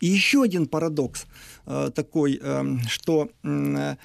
И 0.01 0.07
еще 0.07 0.43
один 0.43 0.67
парадокс 0.67 1.27
э, 1.67 1.91
такой, 1.95 2.41
э, 2.43 2.65
что 2.89 3.29
э, 3.45 3.97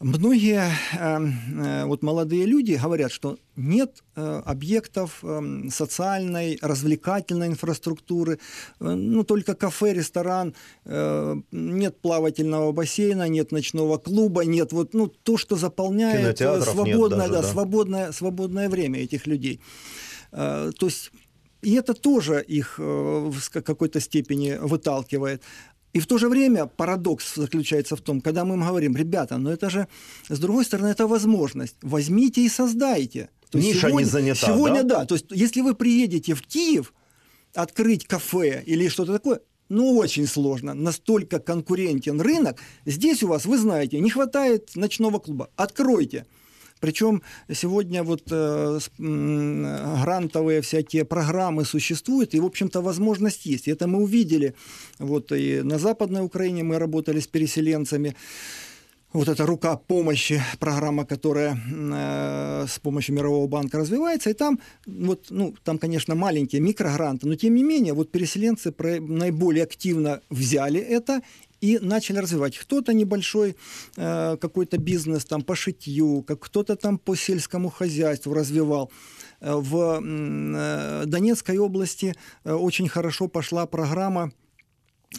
многие 0.00 0.70
э, 0.92 1.18
э, 1.22 1.84
вот 1.86 2.02
молодые 2.02 2.46
люди 2.46 2.78
говорят, 2.82 3.12
что 3.12 3.38
нет 3.56 4.02
э, 4.14 4.42
объектов 4.44 5.20
э, 5.22 5.68
социальной, 5.70 6.58
развлекательной 6.60 7.48
инфраструктуры, 7.48 8.38
э, 8.80 8.84
ну 8.84 9.24
только 9.24 9.54
кафе, 9.54 9.94
ресторан, 9.94 10.54
нет 10.84 12.00
плавательного 12.00 12.72
бассейна, 12.72 13.28
нет 13.28 13.52
ночного 13.52 13.98
клуба, 13.98 14.44
нет 14.44 14.72
вот 14.72 14.94
ну 14.94 15.08
то, 15.08 15.36
что 15.36 15.56
заполняет 15.56 16.38
свободное, 16.38 17.18
даже, 17.18 17.32
да, 17.32 17.42
да. 17.42 17.48
свободное, 17.48 18.12
свободное 18.12 18.68
время 18.68 19.00
этих 19.00 19.26
людей. 19.26 19.60
То 20.30 20.72
есть 20.80 21.10
и 21.62 21.72
это 21.74 21.94
тоже 21.94 22.44
их 22.46 22.78
в 22.78 23.50
какой-то 23.50 24.00
степени 24.00 24.56
выталкивает. 24.60 25.42
И 25.96 25.98
в 25.98 26.06
то 26.06 26.18
же 26.18 26.28
время 26.28 26.66
парадокс 26.66 27.36
заключается 27.36 27.96
в 27.96 28.02
том, 28.02 28.20
когда 28.20 28.44
мы 28.44 28.56
им 28.56 28.66
говорим, 28.66 28.94
ребята, 28.94 29.38
но 29.38 29.50
это 29.50 29.70
же, 29.70 29.88
с 30.28 30.38
другой 30.38 30.66
стороны, 30.66 30.88
это 30.88 31.06
возможность. 31.06 31.76
Возьмите 31.80 32.42
и 32.42 32.50
создайте. 32.50 33.30
То 33.48 33.58
Ниша 33.58 33.90
не 33.90 34.04
занята, 34.04 34.46
Сегодня, 34.46 34.82
да? 34.82 34.98
да. 34.98 35.06
То 35.06 35.14
есть 35.14 35.28
если 35.30 35.62
вы 35.62 35.74
приедете 35.74 36.34
в 36.34 36.42
Киев, 36.42 36.92
открыть 37.54 38.06
кафе 38.06 38.62
или 38.66 38.88
что-то 38.88 39.14
такое, 39.14 39.40
ну, 39.70 39.96
очень 39.96 40.26
сложно. 40.26 40.74
Настолько 40.74 41.38
конкурентен 41.38 42.20
рынок. 42.20 42.58
Здесь 42.84 43.22
у 43.22 43.28
вас, 43.28 43.46
вы 43.46 43.56
знаете, 43.56 43.98
не 43.98 44.10
хватает 44.10 44.76
ночного 44.76 45.18
клуба. 45.18 45.48
Откройте. 45.56 46.26
Причем 46.80 47.22
сегодня 47.52 48.02
вот 48.02 48.22
э, 48.30 48.78
грантовые 48.98 50.60
всякие 50.60 51.04
программы 51.04 51.64
существуют, 51.64 52.34
и, 52.34 52.40
в 52.40 52.44
общем-то, 52.44 52.82
возможность 52.82 53.46
есть. 53.46 53.68
И 53.68 53.70
это 53.70 53.86
мы 53.86 54.02
увидели. 54.02 54.54
Вот 54.98 55.32
и 55.32 55.62
на 55.62 55.78
Западной 55.78 56.24
Украине 56.24 56.62
мы 56.62 56.78
работали 56.78 57.20
с 57.20 57.26
переселенцами. 57.26 58.14
Вот 59.12 59.28
эта 59.28 59.46
рука 59.46 59.76
помощи, 59.76 60.42
программа, 60.58 61.06
которая 61.06 61.56
э, 61.56 62.66
с 62.68 62.78
помощью 62.78 63.14
Мирового 63.14 63.46
банка 63.46 63.78
развивается, 63.78 64.28
и 64.28 64.34
там, 64.34 64.58
вот, 64.86 65.28
ну, 65.30 65.54
там, 65.64 65.78
конечно, 65.78 66.14
маленькие 66.14 66.60
микрогранты, 66.60 67.26
но 67.26 67.34
тем 67.34 67.54
не 67.54 67.62
менее, 67.62 67.94
вот 67.94 68.10
переселенцы 68.10 68.72
про- 68.72 69.00
наиболее 69.00 69.64
активно 69.64 70.20
взяли 70.28 70.80
это 70.80 71.22
и 71.60 71.78
начали 71.78 72.18
развивать. 72.18 72.58
Кто-то 72.58 72.92
небольшой 72.92 73.56
э, 73.96 74.36
какой-то 74.40 74.78
бизнес 74.78 75.24
там 75.24 75.42
по 75.42 75.54
шитью, 75.54 76.22
как 76.22 76.40
кто-то 76.40 76.76
там 76.76 76.98
по 76.98 77.16
сельскому 77.16 77.70
хозяйству 77.70 78.34
развивал. 78.34 78.90
Э, 79.40 79.54
В 79.54 80.00
э, 80.02 81.04
Донецкой 81.06 81.58
области 81.58 82.14
э, 82.44 82.52
очень 82.52 82.88
хорошо 82.88 83.28
пошла 83.28 83.66
программа 83.66 84.32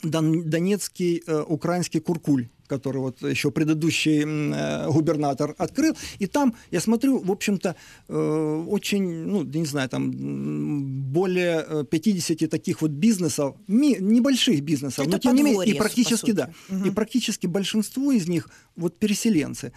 Дон- 0.04 0.44
Донецкий 0.44 1.24
э, 1.26 1.44
украинский 1.48 2.00
куркуль 2.00 2.48
который 2.68 2.98
вот 3.02 3.22
еще 3.22 3.50
предыдущий 3.52 4.24
э, 4.26 4.92
губернатор 4.92 5.56
открыл. 5.58 5.96
И 6.20 6.28
там, 6.28 6.54
я 6.72 6.80
смотрю, 6.80 7.20
в 7.20 7.32
общем-то, 7.32 7.76
э, 8.10 8.66
очень, 8.70 9.04
ну, 9.26 9.44
не 9.44 9.66
знаю, 9.66 9.90
там 9.90 10.12
более 11.14 11.66
э, 11.68 11.84
50 11.90 12.50
таких 12.50 12.82
вот 12.82 12.92
бизнесов, 12.92 13.56
ми- 13.68 13.98
небольших 14.00 14.62
бизнесов, 14.62 15.08
Это 15.08 15.12
но 15.12 15.18
тем 15.20 15.36
не 15.36 15.44
менее, 15.44 15.66
и 15.66 15.74
практически, 15.78 16.32
да, 16.32 16.50
Мгм. 16.70 16.86
и 16.88 16.92
практически 16.92 17.48
большинство 17.48 18.12
из 18.12 18.28
них 18.28 18.50
вот 18.76 19.00
переселенцы. 19.00 19.72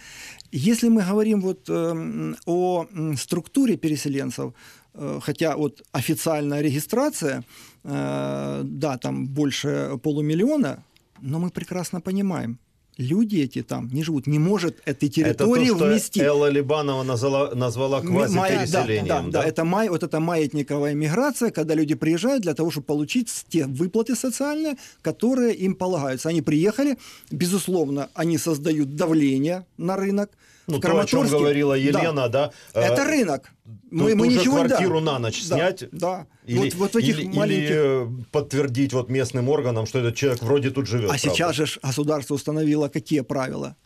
Если 0.53 0.89
мы 0.89 1.03
говорим 1.03 1.41
вот 1.41 1.69
эм, 1.71 2.37
о 2.47 2.87
структуре 3.17 3.77
переселенцев, 3.77 4.53
э, 4.95 5.21
хотя 5.23 5.57
вот 5.57 5.83
официальная 5.93 6.61
регистрация, 6.63 7.45
э, 7.85 8.63
да, 8.65 8.99
там 8.99 9.27
больше 9.27 9.99
полумиллиона, 10.03 10.83
но 11.23 11.39
мы 11.39 11.51
прекрасно 11.51 12.01
понимаем, 12.01 12.59
люди 13.01 13.37
эти 13.37 13.63
там 13.63 13.89
не 13.93 14.05
живут, 14.05 14.27
не 14.27 14.39
может 14.39 14.77
этой 14.85 15.09
Это 15.09 15.15
территории 15.15 15.69
то, 15.69 15.77
что 15.77 15.87
вместить. 15.87 16.23
Элла 16.23 16.49
Либанова 16.51 17.03
назвала, 17.03 17.55
назвала 17.55 18.01
квазипереселением. 18.01 19.07
да, 19.07 19.23
да, 19.23 19.43
да, 19.43 19.45
это 19.45 19.65
май, 19.65 19.89
вот 19.89 20.03
это 20.03 20.21
маятниковая 20.21 20.95
миграция, 20.95 21.51
когда 21.51 21.75
люди 21.75 21.95
приезжают 21.95 22.43
для 22.43 22.55
того, 22.55 22.71
чтобы 22.71 22.87
получить 22.87 23.29
те 23.49 23.67
выплаты 23.67 24.15
социальные, 24.15 24.77
которые 25.03 25.55
им 25.55 25.75
полагаются. 25.75 26.29
Они 26.29 26.43
приехали, 26.43 26.99
безусловно, 27.31 28.11
они 28.15 28.39
создают 28.39 28.95
давление 28.95 29.67
на 29.79 29.97
рынок. 29.97 30.31
Ну, 30.71 30.79
В 30.79 30.81
то, 30.81 31.01
о 31.01 31.07
чем 31.07 31.27
говорила 31.27 31.75
Да. 31.75 31.81
Елена, 31.81 32.29
да. 32.29 32.53
э, 32.75 32.81
Это 32.81 33.05
рынок. 33.05 33.51
Мы, 33.91 34.15
мы 34.15 34.29
ничего 34.29 34.63
да. 34.63 34.69
квартиру 34.69 35.01
на 35.01 35.19
ночь 35.19 35.47
Да, 35.49 35.57
снять. 35.57 35.85
Да. 35.93 36.27
Или, 36.47 36.59
вот, 36.59 36.75
вот 36.75 36.93
в 36.95 36.97
этих 36.97 37.19
или- 37.19 37.27
маленьких... 37.29 37.71
или, 37.71 38.21
э, 38.21 38.25
подтвердить 38.31 38.93
вот 38.93 39.11
местным 39.11 39.49
органам, 39.49 39.87
что 39.87 39.99
этот 39.99 40.15
человек 40.17 40.43
вроде 40.43 40.71
тут 40.71 40.87
живет. 40.87 41.11
А 41.11 41.19
правда. 41.19 41.29
сейчас 41.29 41.57
же 41.57 41.67
государство 41.83 42.35
установило 42.35 42.89
какие 42.89 43.21
правила? 43.21 43.77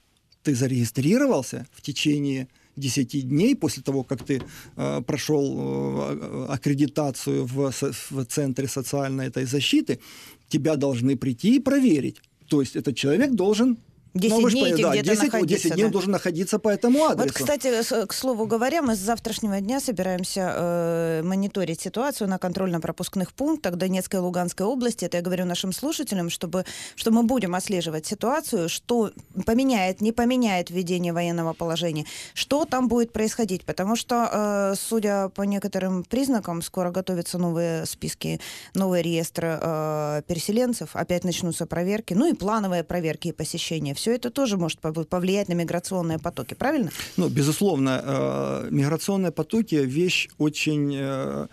Ты 0.42 0.54
зарегистрировался 0.54 1.66
в 1.72 1.80
течение 1.80 2.48
10 2.76 3.28
дней 3.28 3.56
после 3.56 3.82
того, 3.82 4.02
как 4.02 4.24
ты 4.24 4.42
э, 4.76 5.02
прошел 5.06 5.56
э, 5.56 6.46
аккредитацию 6.50 7.46
в, 7.46 7.72
в 8.10 8.24
Центре 8.26 8.68
социальной 8.68 9.28
этой 9.28 9.44
защиты, 9.44 10.00
тебя 10.48 10.76
должны 10.76 11.16
прийти 11.16 11.56
и 11.56 11.60
проверить. 11.60 12.16
То 12.48 12.60
есть 12.60 12.76
этот 12.76 12.96
человек 12.96 13.32
должен... 13.32 13.78
10 14.14 14.38
ну, 14.38 14.50
дней 14.50 14.82
да, 14.82 15.02
10, 15.02 15.24
находиться, 15.24 15.68
10 15.68 15.74
дней 15.74 15.84
он 15.84 15.90
да. 15.90 15.92
должен 15.92 16.12
находиться 16.12 16.58
по 16.60 16.68
этому 16.68 17.04
адресу. 17.04 17.24
Вот, 17.24 17.32
кстати, 17.32 18.06
к 18.06 18.12
слову 18.12 18.46
говоря, 18.46 18.80
мы 18.80 18.94
с 18.94 19.00
завтрашнего 19.00 19.60
дня 19.60 19.80
собираемся 19.80 20.52
э, 20.54 21.22
мониторить 21.24 21.80
ситуацию 21.80 22.28
на 22.28 22.38
контрольно-пропускных 22.38 23.32
пунктах 23.32 23.74
Донецкой 23.74 24.20
и 24.20 24.22
Луганской 24.22 24.66
области. 24.66 25.04
Это 25.04 25.16
я 25.16 25.22
говорю 25.22 25.46
нашим 25.46 25.72
слушателям, 25.72 26.30
чтобы, 26.30 26.64
что 26.94 27.10
мы 27.10 27.24
будем 27.24 27.56
отслеживать 27.56 28.06
ситуацию, 28.06 28.68
что 28.68 29.10
поменяет, 29.46 30.00
не 30.00 30.12
поменяет 30.12 30.70
введение 30.70 31.12
военного 31.12 31.52
положения, 31.52 32.06
что 32.34 32.64
там 32.66 32.86
будет 32.86 33.12
происходить. 33.12 33.64
Потому 33.64 33.96
что, 33.96 34.28
э, 34.32 34.74
судя 34.78 35.28
по 35.30 35.42
некоторым 35.42 36.04
признакам, 36.04 36.62
скоро 36.62 36.92
готовятся 36.92 37.38
новые 37.38 37.84
списки, 37.84 38.40
новые 38.74 39.02
реестры 39.02 39.58
э, 39.60 40.22
переселенцев, 40.28 40.90
опять 40.94 41.24
начнутся 41.24 41.66
проверки, 41.66 42.14
ну 42.14 42.30
и 42.30 42.32
плановые 42.32 42.84
проверки 42.84 43.28
и 43.28 43.32
посещения. 43.32 43.92
Все 44.04 44.14
это 44.14 44.28
тоже 44.30 44.58
может 44.58 44.80
повлиять 44.80 45.48
на 45.48 45.54
миграционные 45.54 46.18
потоки, 46.18 46.52
правильно? 46.52 46.90
Ну, 47.16 47.30
безусловно, 47.30 48.02
э, 48.04 48.68
миграционные 48.70 49.32
потоки– 49.32 49.74
вещь 49.76 50.28
очень 50.36 50.94
э, 50.94 51.46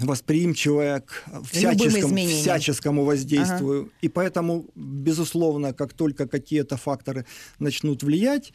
восприимчивая 0.00 1.00
к 1.00 1.24
всяческому, 1.50 2.16
всяческому 2.18 3.04
воздействию. 3.06 3.80
Ага. 3.80 3.90
И 4.02 4.08
поэтому, 4.10 4.66
безусловно, 4.74 5.72
как 5.72 5.94
только 5.94 6.28
какие-то 6.28 6.76
факторы 6.76 7.24
начнут 7.58 8.02
влиять, 8.02 8.52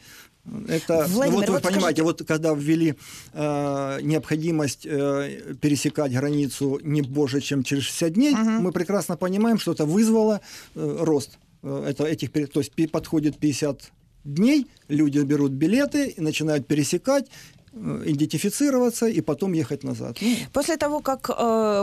это, 0.68 1.06
ну, 1.08 1.14
Владимир, 1.14 1.38
вот 1.38 1.48
вы 1.48 1.54
вот 1.54 1.62
понимаете, 1.62 2.02
скажите... 2.02 2.02
вот 2.02 2.22
когда 2.28 2.54
ввели 2.54 2.94
э, 3.32 3.98
необходимость 4.02 4.86
э, 4.86 5.56
пересекать 5.60 6.12
границу 6.12 6.78
не 6.84 7.02
больше, 7.02 7.40
чем 7.40 7.64
через 7.64 7.82
60 7.82 8.12
дней, 8.12 8.34
угу. 8.34 8.40
мы 8.42 8.70
прекрасно 8.70 9.16
понимаем, 9.16 9.58
что 9.58 9.72
это 9.72 9.84
вызвало 9.84 10.40
э, 10.76 10.96
рост 11.00 11.30
э, 11.34 11.49
это, 11.62 12.04
этих, 12.04 12.32
то 12.32 12.60
есть 12.60 12.72
подходит 12.90 13.38
50 13.38 13.92
дней, 14.24 14.66
люди 14.88 15.18
берут 15.20 15.52
билеты 15.52 16.14
начинают 16.18 16.66
пересекать, 16.66 17.26
Э, 17.72 18.02
идентифицироваться 18.04 19.06
и 19.06 19.20
потом 19.20 19.52
ехать 19.52 19.84
назад. 19.84 20.16
Ну. 20.20 20.34
После 20.52 20.76
того, 20.76 21.00
как 21.00 21.30
э, 21.30 21.32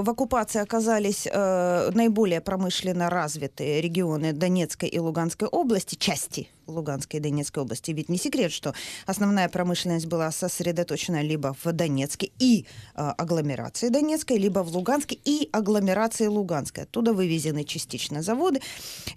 в 0.04 0.10
оккупации 0.10 0.62
оказались 0.62 1.28
э, 1.32 1.92
наиболее 1.94 2.42
промышленно 2.42 3.10
развитые 3.10 3.82
регионы 3.82 4.34
Донецкой 4.34 4.90
и 4.90 5.00
Луганской 5.00 5.48
области, 5.48 5.96
части 5.96 6.50
Луганской 6.68 7.20
и 7.20 7.24
Донецкой 7.24 7.64
области, 7.64 7.92
ведь 7.92 8.10
не 8.10 8.18
секрет, 8.18 8.52
что 8.52 8.74
основная 9.06 9.50
промышленность 9.50 10.06
была 10.06 10.32
сосредоточена 10.32 11.22
либо 11.22 11.56
в 11.64 11.72
Донецке 11.72 12.32
и 12.40 12.66
э, 12.96 13.02
агломерации 13.18 13.90
Донецкой, 13.90 14.38
либо 14.38 14.60
в 14.60 14.76
Луганске 14.76 15.18
и 15.24 15.50
агломерации 15.52 16.28
Луганской. 16.28 16.84
Оттуда 16.84 17.14
вывезены 17.14 17.64
частично 17.64 18.22
заводы, 18.22 18.62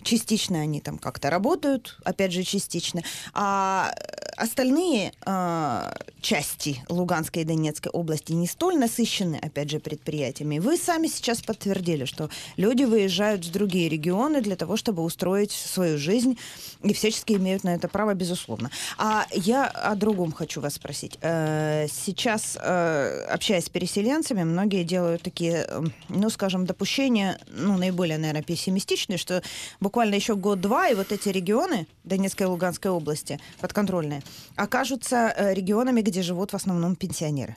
частично 0.02 0.60
они 0.60 0.80
там 0.80 0.98
как-то 0.98 1.30
работают, 1.30 1.98
опять 2.04 2.32
же 2.32 2.42
частично, 2.42 3.02
а 3.32 3.92
остальные 4.36 5.12
э, 5.26 5.92
части 6.20 6.82
Луганской 6.88 7.42
и 7.42 7.44
Донецкой 7.44 7.92
области 7.92 8.32
не 8.32 8.46
столь 8.46 8.78
насыщены, 8.78 9.36
опять 9.36 9.70
же, 9.70 9.80
предприятиями. 9.80 10.58
Вы 10.58 10.76
сами 10.76 11.08
сейчас 11.08 11.42
подтвердили, 11.42 12.04
что 12.04 12.30
люди 12.56 12.84
выезжают 12.84 13.44
в 13.44 13.52
другие 13.52 13.88
регионы 13.88 14.40
для 14.40 14.56
того, 14.56 14.76
чтобы 14.76 15.02
устроить 15.02 15.52
свою 15.52 15.98
жизнь, 15.98 16.38
и 16.82 16.94
всячески 16.94 17.34
имеют 17.40 17.64
на 17.64 17.74
это 17.74 17.88
право, 17.88 18.14
безусловно. 18.14 18.70
А 18.98 19.26
я 19.32 19.66
о 19.66 19.94
другом 19.96 20.32
хочу 20.32 20.60
вас 20.60 20.74
спросить. 20.74 21.18
Э, 21.22 21.86
сейчас, 21.88 22.56
э, 22.60 23.24
общаясь 23.28 23.64
с 23.64 23.68
переселенцами, 23.68 24.44
многие 24.44 24.84
делают 24.84 25.22
такие, 25.22 25.66
эм, 25.68 25.92
ну, 26.08 26.30
скажем, 26.30 26.66
допущения, 26.66 27.38
ну, 27.48 27.76
наиболее, 27.76 28.18
наверное, 28.18 28.42
пессимистичные, 28.42 29.18
что 29.18 29.42
буквально 29.80 30.14
еще 30.14 30.36
год-два, 30.36 30.88
и 30.88 30.94
вот 30.94 31.12
эти 31.12 31.28
регионы 31.28 31.86
Донецкой 32.04 32.46
и 32.46 32.50
Луганской 32.50 32.90
области 32.90 33.40
подконтрольные, 33.60 34.22
окажутся 34.56 35.34
э, 35.36 35.54
регионами, 35.54 36.00
где 36.00 36.22
живут 36.22 36.52
в 36.52 36.56
основном 36.56 36.94
пенсионеры? 36.96 37.56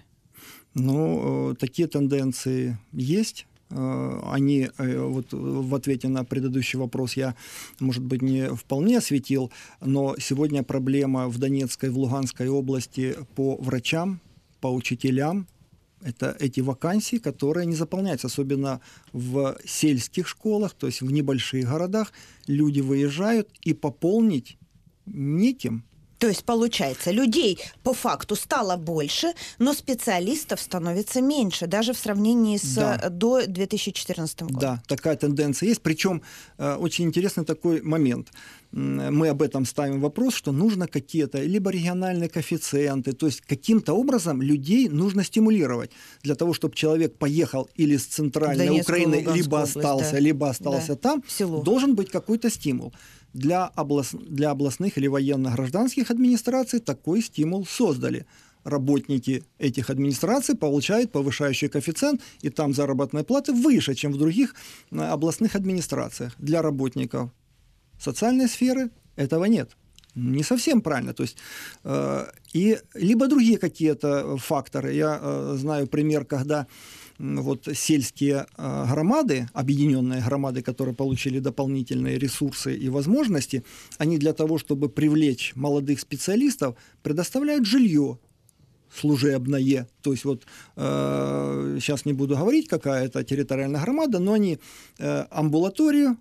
Ну, 0.74 1.56
такие 1.60 1.88
тенденции 1.88 2.78
есть 2.92 3.46
они 3.74 4.70
вот 4.78 5.28
в 5.32 5.76
ответе 5.76 6.08
на 6.08 6.24
предыдущий 6.24 6.78
вопрос 6.80 7.18
я, 7.18 7.36
может 7.80 8.04
быть, 8.04 8.22
не 8.22 8.54
вполне 8.56 8.98
осветил, 8.98 9.52
но 9.82 10.16
сегодня 10.20 10.64
проблема 10.64 11.28
в 11.28 11.38
Донецкой, 11.38 11.90
в 11.90 11.98
Луганской 11.98 12.48
области 12.48 13.16
по 13.36 13.56
врачам, 13.58 14.20
по 14.62 14.68
учителям, 14.68 15.48
это 16.04 16.36
эти 16.40 16.60
вакансии, 16.60 17.18
которые 17.18 17.66
не 17.66 17.76
заполняются, 17.76 18.28
особенно 18.28 18.82
в 19.14 19.58
сельских 19.66 20.28
школах, 20.28 20.74
то 20.74 20.88
есть 20.88 21.02
в 21.02 21.12
небольших 21.12 21.66
городах. 21.66 22.12
Люди 22.46 22.82
выезжают 22.82 23.50
и 23.62 23.74
пополнить 23.74 24.58
неким. 25.06 25.84
То 26.24 26.30
есть, 26.30 26.46
получается, 26.46 27.12
людей 27.12 27.60
по 27.84 27.94
факту 27.94 28.38
стало 28.38 28.78
больше, 28.78 29.34
но 29.60 29.74
специалистов 29.74 30.62
становится 30.62 31.20
меньше, 31.20 31.68
даже 31.68 31.92
в 31.92 31.98
сравнении 31.98 32.56
с 32.56 32.76
да. 32.76 32.98
Э, 33.04 33.10
до 33.10 33.46
2014 33.46 34.44
года. 34.44 34.60
Да, 34.60 34.84
такая 34.88 35.18
тенденция 35.18 35.68
есть. 35.68 35.82
Причем 35.82 36.22
э, 36.58 36.76
очень 36.76 37.04
интересный 37.04 37.44
такой 37.44 37.82
момент. 37.82 38.32
Мы 38.72 39.28
об 39.28 39.42
этом 39.42 39.66
ставим 39.66 40.00
вопрос, 40.00 40.34
что 40.34 40.54
нужно 40.54 40.88
какие-то 40.88 41.44
либо 41.44 41.70
региональные 41.72 42.30
коэффициенты, 42.30 43.12
то 43.12 43.26
есть 43.28 43.42
каким-то 43.42 43.94
образом 43.94 44.42
людей 44.42 44.90
нужно 44.90 45.24
стимулировать 45.24 45.92
для 46.24 46.36
того, 46.36 46.54
чтобы 46.54 46.74
человек 46.74 47.18
поехал 47.18 47.70
или 47.76 47.98
с 47.98 48.06
центральной 48.06 48.68
Донецкую, 48.68 48.82
Украины, 48.82 49.36
либо 49.36 49.62
остался, 49.62 50.14
да. 50.14 50.20
либо 50.20 50.50
остался 50.50 50.96
да. 50.96 50.96
там, 50.96 51.24
должен 51.64 51.96
быть 51.96 52.10
какой-то 52.10 52.50
стимул 52.50 52.94
для, 53.34 53.66
облас... 53.66 54.12
для 54.14 54.52
областных 54.52 54.98
или 54.98 55.08
военно-гражданских 55.08 56.12
администраций 56.12 56.80
такой 56.80 57.22
стимул 57.22 57.66
создали. 57.66 58.26
Работники 58.64 59.44
этих 59.60 59.90
администраций 59.90 60.56
получают 60.56 61.12
повышающий 61.12 61.68
коэффициент, 61.68 62.22
и 62.42 62.50
там 62.50 62.74
заработная 62.74 63.24
плата 63.24 63.52
выше, 63.52 63.94
чем 63.94 64.14
в 64.14 64.18
других 64.18 64.56
э, 64.92 65.00
областных 65.00 65.56
администрациях. 65.56 66.34
Для 66.38 66.62
работников 66.62 67.30
социальной 68.00 68.48
сферы 68.48 68.90
этого 69.18 69.46
нет. 69.46 69.76
Не 70.16 70.44
совсем 70.44 70.82
правильно. 70.82 71.14
То 71.14 71.24
есть, 71.24 71.38
э, 71.84 72.26
и 72.54 72.80
либо 72.94 73.28
другие 73.28 73.58
какие-то 73.58 74.38
факторы. 74.38 74.94
Я 74.94 75.20
э, 75.22 75.56
знаю 75.58 75.88
пример, 75.88 76.24
когда 76.24 76.68
вот 77.20 77.68
сельские 77.74 78.48
а, 78.58 78.86
громады, 78.92 79.48
объединенные 79.54 80.22
громады, 80.22 80.62
которые 80.62 80.96
получили 80.96 81.40
дополнительные 81.40 82.18
ресурсы 82.18 82.76
и 82.76 82.90
возможности, 82.90 83.64
они 83.98 84.18
для 84.18 84.34
того, 84.34 84.58
чтобы 84.58 84.90
привлечь 84.90 85.54
молодых 85.56 86.00
специалистов, 86.00 86.76
предоставляют 87.02 87.66
жилье 87.66 88.20
служебное. 88.96 89.88
То 90.02 90.12
есть 90.12 90.26
вот 90.26 90.44
э, 90.76 91.78
сейчас 91.82 92.06
не 92.06 92.14
буду 92.14 92.38
говорить, 92.38 92.68
какая 92.68 93.06
это 93.06 93.24
территориальная 93.24 93.82
громада, 93.82 94.20
но 94.20 94.34
они 94.34 94.60
э, 95.00 95.26
амбулаторию 95.32 96.18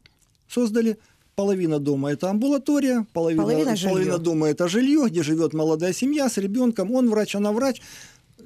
создали, 0.49 0.99
Половина 1.35 1.79
дома 1.79 2.13
это 2.13 2.29
амбулатория, 2.29 3.07
половина, 3.15 3.43
половина, 3.43 3.75
половина 3.75 4.19
дома 4.19 4.49
это 4.49 4.69
жилье, 4.69 5.07
где 5.09 5.23
живет 5.23 5.55
молодая 5.55 5.95
семья 5.95 6.29
с 6.29 6.37
ребенком, 6.37 6.95
он 6.95 7.09
врач, 7.09 7.35
она 7.35 7.53
врач 7.53 7.81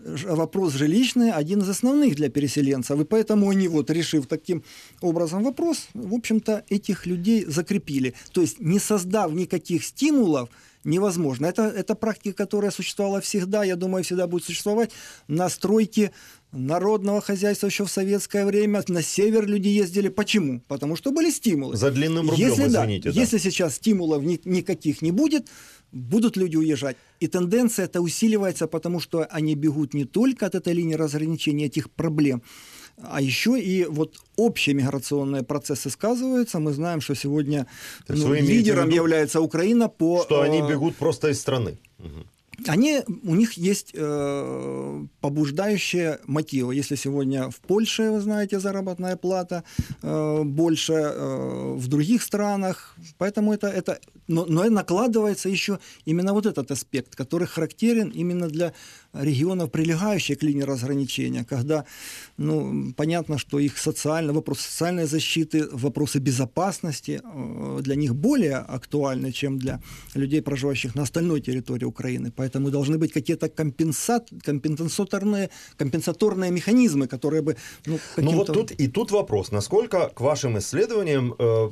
вопрос 0.07 0.75
жилищный 0.75 1.33
один 1.33 1.61
из 1.61 1.69
основных 1.69 2.15
для 2.15 2.29
переселенцев. 2.29 3.01
И 3.01 3.05
поэтому 3.05 3.51
они, 3.51 3.69
вот, 3.69 3.91
решив 3.91 4.27
таким 4.27 4.63
образом 5.01 5.45
вопрос, 5.45 5.89
в 5.95 6.15
общем-то, 6.15 6.65
этих 6.69 7.07
людей 7.07 7.45
закрепили. 7.47 8.15
То 8.33 8.41
есть, 8.41 8.61
не 8.61 8.79
создав 8.79 9.33
никаких 9.33 9.85
стимулов, 9.85 10.49
невозможно. 10.85 11.47
Это, 11.47 11.65
это 11.65 11.95
практика, 11.95 12.37
которая 12.37 12.71
существовала 12.71 13.21
всегда, 13.21 13.65
я 13.65 13.77
думаю, 13.77 14.05
всегда 14.05 14.27
будет 14.27 14.45
существовать. 14.45 14.93
На 15.29 15.49
стройке 15.49 16.13
народного 16.53 17.21
хозяйства 17.21 17.67
еще 17.67 17.85
в 17.85 17.91
советское 17.91 18.47
время 18.47 18.83
на 18.89 19.03
север 19.03 19.47
люди 19.47 19.69
ездили. 19.69 20.09
Почему? 20.09 20.63
Потому 20.69 20.97
что 20.97 21.11
были 21.11 21.31
стимулы. 21.31 21.77
За 21.77 21.91
длинным 21.91 22.31
рублем, 22.31 22.49
если, 22.49 22.67
извините. 22.69 23.11
Да, 23.11 23.21
Если 23.21 23.39
сейчас 23.39 23.75
стимулов 23.75 24.23
ни, 24.23 24.41
никаких 24.45 25.03
не 25.03 25.11
будет, 25.11 25.49
будут 25.97 26.37
люди 26.37 26.57
уезжать. 26.57 26.97
И 27.21 27.27
тенденция 27.27 27.87
это 27.87 28.01
усиливается, 28.01 28.67
потому 28.67 29.01
что 29.01 29.25
они 29.31 29.55
бегут 29.55 29.95
не 29.95 30.05
только 30.05 30.47
от 30.47 30.55
этой 30.55 30.75
линии 30.75 30.95
разграничения 30.95 31.67
этих 31.67 31.91
проблем, 31.91 32.43
а 33.03 33.21
еще 33.21 33.61
и 33.61 33.85
вот 33.85 34.17
общие 34.37 34.75
миграционные 34.75 35.43
процессы 35.43 35.91
сказываются. 35.91 36.59
Мы 36.59 36.73
знаем, 36.73 37.01
что 37.01 37.15
сегодня 37.15 37.67
ну, 38.09 38.35
лидером 38.35 38.87
виду, 38.87 38.97
является 38.97 39.41
Украина 39.41 39.89
по... 39.89 40.23
Что 40.23 40.41
они 40.41 40.61
э, 40.61 40.69
бегут 40.69 40.97
просто 40.97 41.29
из 41.29 41.41
страны. 41.41 41.79
Угу 41.99 42.27
они, 42.67 43.03
у 43.25 43.35
них 43.35 43.55
есть 43.55 43.91
э, 43.95 45.07
побуждающие 45.21 46.19
мотивы. 46.27 46.75
Если 46.75 46.97
сегодня 46.97 47.51
в 47.51 47.57
Польше, 47.57 48.11
вы 48.11 48.21
знаете, 48.21 48.61
заработная 48.61 49.17
плата 49.17 49.63
э, 50.03 50.43
больше, 50.45 50.93
э, 50.93 51.75
в 51.77 51.89
других 51.89 52.23
странах, 52.23 52.97
поэтому 53.19 53.53
это, 53.53 53.69
это 53.69 53.99
но, 54.29 54.45
но 54.47 54.65
накладывается 54.71 55.49
еще 55.49 55.79
именно 56.05 56.33
вот 56.33 56.47
этот 56.47 56.71
аспект, 56.71 57.15
который 57.15 57.47
характерен 57.47 58.09
именно 58.09 58.49
для 58.49 58.73
регионов, 59.21 59.71
прилегающих 59.71 60.39
к 60.39 60.43
линии 60.43 60.63
разграничения, 60.63 61.45
когда 61.45 61.85
ну, 62.39 62.93
понятно, 62.97 63.39
что 63.39 63.59
их 63.59 63.79
социально, 63.79 64.33
вопросы 64.33 64.63
социальной 64.63 65.07
защиты, 65.07 65.67
вопросы 65.73 66.19
безопасности 66.19 67.21
э, 67.23 67.79
для 67.83 67.97
них 67.97 68.15
более 68.15 68.57
актуальны, 68.57 69.33
чем 69.33 69.59
для 69.59 69.81
людей, 70.15 70.43
проживающих 70.43 70.95
на 70.95 71.03
остальной 71.03 71.41
территории 71.41 71.87
Украины. 71.87 72.31
Поэтому 72.37 72.71
должны 72.71 72.99
быть 72.99 73.13
какие-то 73.13 73.49
компенсат, 73.49 74.29
компенсаторные, 74.45 75.49
компенсаторные 75.77 76.51
механизмы, 76.51 77.07
которые 77.07 77.43
бы... 77.43 77.57
Ну, 77.87 77.99
ну 78.17 78.33
вот 78.33 78.47
тут 78.47 78.71
и 78.73 78.89
тут 78.89 79.11
вопрос, 79.11 79.53
насколько 79.53 80.09
к 80.09 80.21
вашим 80.21 80.59
исследованиям 80.59 81.35
э, 81.39 81.71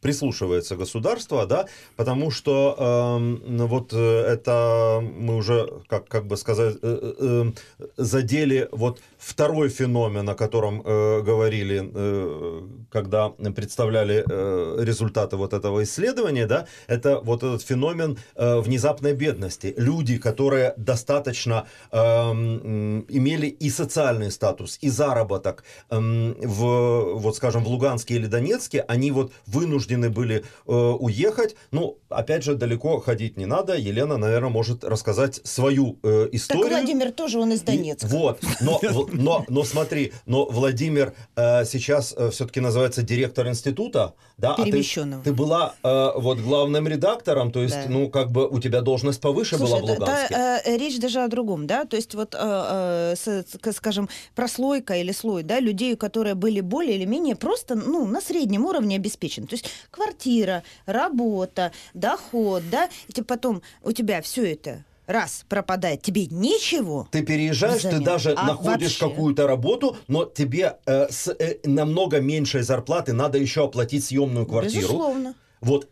прислушивается 0.00 0.76
государство, 0.76 1.46
да, 1.46 1.66
потому 1.96 2.30
что 2.30 2.76
э, 2.78 3.66
вот 3.66 3.92
это 3.92 5.00
мы 5.02 5.36
уже, 5.36 5.82
как, 5.88 6.08
как 6.08 6.26
бы 6.26 6.36
сказать, 6.36 6.76
э, 6.82 7.14
э, 7.18 7.52
задели 7.96 8.68
вот 8.72 9.00
второй 9.18 9.68
феномен, 9.68 10.28
о 10.28 10.34
котором 10.34 10.82
э, 10.84 11.22
говорили, 11.22 11.90
э, 11.94 12.62
когда 12.90 13.30
представляли 13.30 14.24
э, 14.28 14.84
результаты 14.84 15.36
вот 15.36 15.52
этого 15.52 15.82
исследования, 15.82 16.46
да, 16.46 16.66
это 16.86 17.20
вот 17.20 17.42
этот 17.42 17.62
феномен 17.62 18.18
э, 18.36 18.60
внезапной 18.60 19.14
бедности. 19.14 19.74
Люди, 19.76 20.18
которые 20.18 20.74
достаточно 20.76 21.66
э, 21.90 21.98
имели 21.98 23.46
и 23.46 23.70
социальный 23.70 24.30
статус, 24.30 24.78
и 24.80 24.88
заработок 24.88 25.64
э, 25.90 25.98
в, 25.98 27.14
вот 27.14 27.36
скажем, 27.36 27.64
в 27.64 27.68
Луганске 27.68 28.14
или 28.14 28.26
Донецке, 28.26 28.84
они 28.88 29.10
вот 29.10 29.32
вынуждены 29.46 30.10
были 30.10 30.44
э, 30.66 30.72
уехать. 30.72 31.56
Ну, 31.72 31.98
опять 32.08 32.44
же, 32.44 32.54
далеко 32.54 33.00
ходить 33.00 33.36
не 33.36 33.46
надо. 33.46 33.76
Елена, 33.76 34.16
наверное, 34.16 34.50
может 34.50 34.84
рассказать 34.84 35.40
свою 35.44 35.98
э, 36.02 36.28
историю. 36.32 36.64
Так 36.64 36.72
Владимир 36.72 37.12
тоже, 37.12 37.38
он 37.38 37.52
из 37.52 37.62
Донецка. 37.62 38.06
И, 38.06 38.10
вот, 38.10 38.40
но 38.60 38.78
но, 39.12 39.44
но 39.48 39.64
смотри, 39.64 40.12
но 40.26 40.44
Владимир 40.46 41.14
э, 41.36 41.64
сейчас 41.64 42.14
э, 42.16 42.30
все-таки 42.30 42.60
называется 42.60 43.02
директор 43.02 43.46
института, 43.48 44.14
да, 44.36 44.54
а 44.54 44.64
ты, 44.64 44.82
ты 45.24 45.32
была 45.32 45.74
э, 45.82 46.10
вот 46.16 46.38
главным 46.38 46.86
редактором, 46.86 47.50
то 47.50 47.62
есть, 47.62 47.74
да. 47.74 47.86
ну, 47.88 48.08
как 48.08 48.30
бы 48.30 48.48
у 48.48 48.60
тебя 48.60 48.80
должность 48.80 49.20
повыше 49.20 49.56
Слушай, 49.56 49.70
была 49.70 49.80
в 49.80 49.84
Луганске. 49.84 50.34
Это, 50.34 50.70
э, 50.70 50.76
речь 50.76 50.98
даже 50.98 51.20
о 51.20 51.28
другом, 51.28 51.66
да, 51.66 51.84
то 51.84 51.96
есть 51.96 52.14
вот, 52.14 52.34
э, 52.38 53.14
э, 53.26 53.72
скажем, 53.72 54.08
прослойка 54.34 54.94
или 54.94 55.12
слой, 55.12 55.42
да, 55.42 55.60
людей, 55.60 55.96
которые 55.96 56.34
были 56.34 56.60
более 56.60 56.96
или 56.96 57.04
менее 57.04 57.36
просто, 57.36 57.74
ну, 57.74 58.06
на 58.06 58.20
среднем 58.20 58.64
уровне 58.64 58.96
обеспечены, 58.96 59.46
то 59.46 59.54
есть 59.54 59.68
квартира, 59.90 60.62
работа, 60.86 61.72
доход, 61.94 62.62
да, 62.70 62.88
и 63.14 63.22
потом 63.22 63.62
у 63.82 63.92
тебя 63.92 64.22
все 64.22 64.52
это 64.52 64.84
раз 65.08 65.44
пропадает, 65.48 66.02
тебе 66.02 66.26
ничего. 66.26 67.08
Ты 67.10 67.22
переезжаешь, 67.22 67.80
взамен. 67.80 67.98
ты 67.98 68.04
даже 68.04 68.34
а 68.36 68.46
находишь 68.46 68.98
какую-то 68.98 69.46
работу, 69.46 69.96
но 70.06 70.24
тебе 70.24 70.76
э, 70.86 71.08
с 71.10 71.28
э, 71.28 71.56
намного 71.64 72.20
меньшей 72.20 72.62
зарплаты 72.62 73.12
надо 73.12 73.38
еще 73.38 73.64
оплатить 73.64 74.04
съемную 74.04 74.46
квартиру. 74.46 74.82
Безусловно. 74.82 75.34
Вот, 75.60 75.88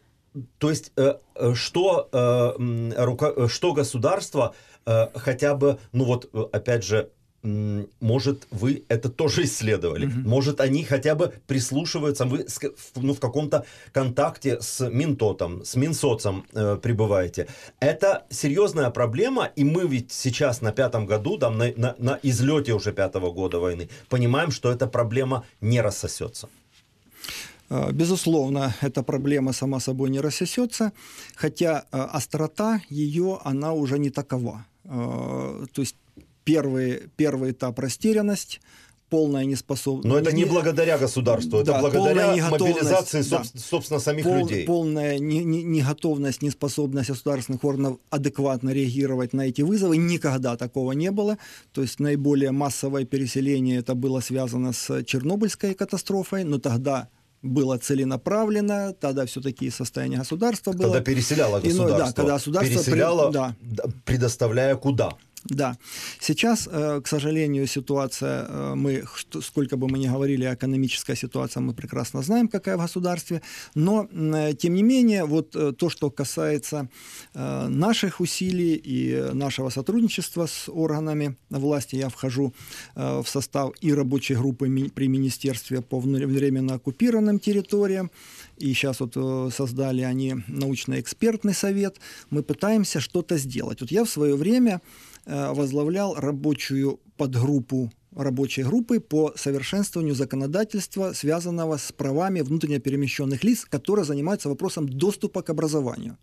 то 0.59 0.71
есть 0.71 0.93
э, 0.97 1.15
э 1.35 1.55
что 1.55 2.09
э, 2.13 2.93
рука, 3.03 3.33
э, 3.35 3.49
что 3.49 3.73
государство 3.73 4.55
э, 4.85 5.09
хотя 5.15 5.55
бы, 5.55 5.79
ну 5.93 6.05
вот 6.05 6.31
опять 6.53 6.85
же 6.85 7.11
может, 8.01 8.47
вы 8.51 8.83
это 8.89 9.09
тоже 9.09 9.45
исследовали, 9.45 10.07
mm-hmm. 10.07 10.29
может, 10.29 10.61
они 10.61 10.85
хотя 10.85 11.15
бы 11.15 11.33
прислушиваются, 11.47 12.25
вы 12.25 12.47
ну, 12.97 13.15
в 13.15 13.21
каком-то 13.21 13.65
контакте 13.93 14.61
с 14.61 14.89
Минтотом, 14.89 15.65
с 15.65 15.77
Минсоцем 15.77 16.45
э, 16.53 16.77
пребываете. 16.83 17.47
Это 17.81 18.25
серьезная 18.31 18.91
проблема, 18.91 19.51
и 19.57 19.65
мы 19.65 19.87
ведь 19.87 20.13
сейчас 20.13 20.63
на 20.63 20.73
пятом 20.73 21.07
году, 21.07 21.39
там, 21.39 21.59
на, 21.59 21.73
на, 21.77 21.95
на 21.99 22.19
излете 22.23 22.73
уже 22.73 22.93
пятого 22.93 23.33
года 23.33 23.59
войны, 23.59 23.89
понимаем, 24.09 24.51
что 24.51 24.71
эта 24.71 24.87
проблема 24.87 25.45
не 25.61 25.81
рассосется. 25.81 26.49
Э, 27.71 27.93
безусловно, 27.93 28.75
эта 28.81 29.03
проблема 29.03 29.53
сама 29.53 29.81
собой 29.81 30.11
не 30.11 30.21
рассосется, 30.21 30.93
хотя 31.37 31.85
э, 31.93 31.99
острота 31.99 32.81
ее, 32.91 33.39
она 33.45 33.73
уже 33.73 33.99
не 33.99 34.11
такова. 34.11 34.65
Э, 34.85 35.67
то 35.73 35.83
есть 35.83 35.97
первый, 36.47 37.11
первый 37.17 37.51
этап 37.51 37.79
растерянность, 37.81 38.61
полная 39.11 39.45
неспособность. 39.45 40.09
Но 40.09 40.17
это 40.17 40.33
не 40.33 40.45
благодаря 40.45 40.97
государству, 40.97 41.59
это 41.59 41.73
да, 41.73 41.81
благодаря 41.81 42.35
мобилизации, 42.51 43.23
да, 43.29 43.43
собственно, 43.57 44.01
самих 44.01 44.25
пол, 44.25 44.39
людей. 44.39 44.65
Полная 44.65 45.19
неготовность, 45.19 46.43
не 46.43 46.47
неспособность 46.47 47.09
государственных 47.09 47.65
органов 47.65 47.99
адекватно 48.11 48.71
реагировать 48.71 49.33
на 49.33 49.43
эти 49.43 49.63
вызовы. 49.63 49.97
Никогда 49.97 50.57
такого 50.57 50.93
не 50.93 51.11
было. 51.11 51.37
То 51.73 51.83
есть 51.83 51.99
наиболее 51.99 52.53
массовое 52.53 53.05
переселение 53.05 53.79
это 53.79 53.95
было 53.95 54.21
связано 54.21 54.73
с 54.73 55.03
Чернобыльской 55.05 55.75
катастрофой, 55.75 56.45
но 56.45 56.59
тогда 56.59 57.09
было 57.43 57.77
целенаправленно, 57.79 58.93
тогда 58.93 59.27
все-таки 59.27 59.71
состояние 59.71 60.21
государства 60.21 60.73
было. 60.73 60.93
Когда 60.93 61.01
переселяло 61.01 61.61
государство. 61.61 61.85
И, 61.85 61.93
ну, 61.93 61.99
да, 61.99 62.13
когда 62.13 62.35
государство 62.35 62.75
переселяло, 62.75 63.31
при... 63.31 63.35
да. 63.35 63.85
предоставляя 64.05 64.77
куда? 64.77 65.17
Да. 65.51 65.77
Сейчас, 66.21 66.69
э, 66.71 67.01
к 67.01 67.09
сожалению, 67.09 67.67
ситуация, 67.67 68.47
э, 68.49 68.75
мы, 68.75 69.05
сколько 69.43 69.77
бы 69.77 69.89
мы 69.89 69.99
ни 69.99 70.09
говорили, 70.09 70.53
экономическая 70.53 71.17
ситуация, 71.17 71.61
мы 71.61 71.73
прекрасно 71.73 72.23
знаем, 72.23 72.49
какая 72.49 72.77
в 72.77 72.81
государстве, 72.81 73.43
но, 73.75 74.09
э, 74.11 74.55
тем 74.55 74.75
не 74.75 74.83
менее, 74.83 75.25
вот 75.25 75.57
то, 75.77 75.89
что 75.89 76.11
касается 76.11 76.89
наших 77.35 78.21
усилий 78.21 78.75
и 78.75 79.31
нашего 79.33 79.71
сотрудничества 79.71 80.47
с 80.47 80.69
органами 80.69 81.37
власти, 81.51 81.97
я 81.97 82.09
вхожу 82.09 82.53
в 82.95 83.25
состав 83.27 83.73
и 83.81 83.95
рабочей 83.95 84.35
группы 84.35 84.91
при 84.95 85.09
Министерстве 85.09 85.81
по 85.81 86.01
временно 86.01 86.75
оккупированным 86.75 87.39
территориям, 87.39 88.11
и 88.59 88.75
сейчас 88.75 89.01
вот 89.01 89.15
создали 89.55 90.03
они 90.03 90.35
научно-экспертный 90.49 91.55
совет, 91.55 92.01
мы 92.31 92.43
пытаемся 92.43 93.01
что-то 93.01 93.39
сделать. 93.39 93.81
Вот 93.81 93.91
я 93.91 94.05
в 94.05 94.09
свое 94.09 94.35
время 94.35 94.81
возглавлял 95.27 96.15
рабочую 96.15 97.01
подгруппу 97.17 97.91
рабочей 98.15 98.63
группы 98.63 98.99
по 98.99 99.33
совершенствованию 99.37 100.15
законодательства, 100.15 101.13
связанного 101.13 101.77
с 101.77 101.93
правами 101.93 102.41
внутренне 102.41 102.79
перемещенных 102.79 103.45
лиц, 103.45 103.67
которая 103.69 104.05
занимается 104.05 104.49
вопросом 104.49 104.89
доступа 104.89 105.43
к 105.43 105.51
образованию. 105.51 106.17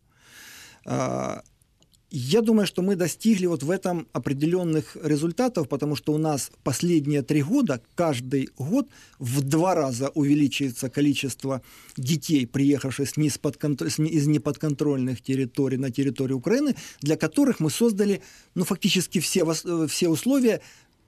Я 2.16 2.44
думаю, 2.44 2.68
что 2.68 2.84
мы 2.84 2.96
достигли 2.96 3.48
вот 3.48 3.64
в 3.64 3.72
этом 3.72 4.08
определенных 4.14 4.96
результатов, 5.02 5.68
потому 5.68 5.96
что 5.96 6.14
у 6.14 6.20
нас 6.20 6.52
последние 6.64 7.24
три 7.24 7.42
года, 7.42 7.82
каждый 7.96 8.50
год 8.56 8.88
в 9.18 9.42
два 9.42 9.74
раза 9.74 10.10
увеличивается 10.10 10.92
количество 10.92 11.64
детей, 11.98 12.46
приехавших 12.46 13.10
с 13.10 13.18
из 13.18 14.28
неподконтрольных 14.28 15.24
территорий 15.24 15.78
на 15.78 15.90
территорию 15.90 16.38
Украины, 16.38 16.76
для 17.02 17.18
которых 17.18 17.60
мы 17.60 17.72
создали 17.72 18.22
ну, 18.54 18.64
фактически 18.64 19.20
все, 19.20 19.44
все 19.88 20.08
условия, 20.08 20.62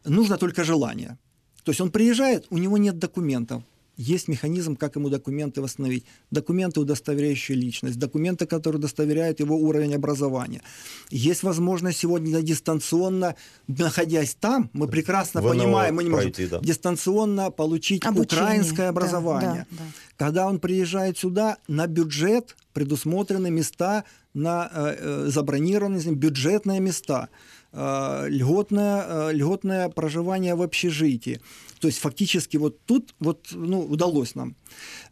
нужно 0.06 0.40
только 0.40 0.64
желание. 0.64 1.20
То 1.64 1.70
есть 1.70 1.82
он 1.82 1.92
приезжает, 1.92 2.48
у 2.50 2.58
него 2.58 2.80
нет 2.80 2.98
документов, 2.98 3.62
есть 3.98 4.28
механизм, 4.28 4.76
как 4.76 4.96
ему 4.96 5.10
документы 5.10 5.62
восстановить. 5.62 6.06
Документы, 6.32 6.80
удостоверяющие 6.80 7.58
личность, 7.58 7.98
документы, 7.98 8.46
которые 8.46 8.80
удостоверяют 8.80 9.40
его 9.40 9.58
уровень 9.58 9.96
образования. 9.96 10.62
Есть 11.10 11.44
возможность 11.44 12.00
сегодня 12.00 12.42
дистанционно, 12.42 13.36
находясь 13.68 14.36
там, 14.36 14.70
мы 14.74 14.88
прекрасно 14.88 15.42
ВНО 15.42 15.50
понимаем, 15.50 15.96
мы 15.96 16.04
не 16.04 16.10
можем 16.10 16.32
пройти, 16.32 16.50
да. 16.50 16.60
дистанционно 16.60 17.52
получить 17.52 18.06
Обучение. 18.06 18.44
украинское 18.44 18.90
образование. 18.90 19.68
Да, 19.72 19.78
да, 19.78 19.84
да. 19.84 19.84
Когда 20.18 20.48
он 20.48 20.60
приезжает 20.60 21.18
сюда, 21.18 21.58
на 21.68 21.88
бюджет 21.88 22.56
предусмотрены 22.74 23.50
места, 23.52 24.04
на 24.34 24.70
э, 24.74 24.96
э 25.00 25.26
забронированные 25.30 26.14
бюджетные 26.14 26.80
места. 26.80 27.30
Э, 27.78 28.30
льготное, 28.30 29.04
э, 29.08 29.34
льготное 29.34 29.90
проживание 29.90 30.56
в 30.56 30.62
общежитии. 30.62 31.40
То 31.80 31.88
есть 31.88 32.00
фактически 32.00 32.58
вот 32.58 32.80
тут 32.86 33.14
вот, 33.20 33.48
ну, 33.52 33.82
удалось 33.82 34.36
нам 34.36 34.56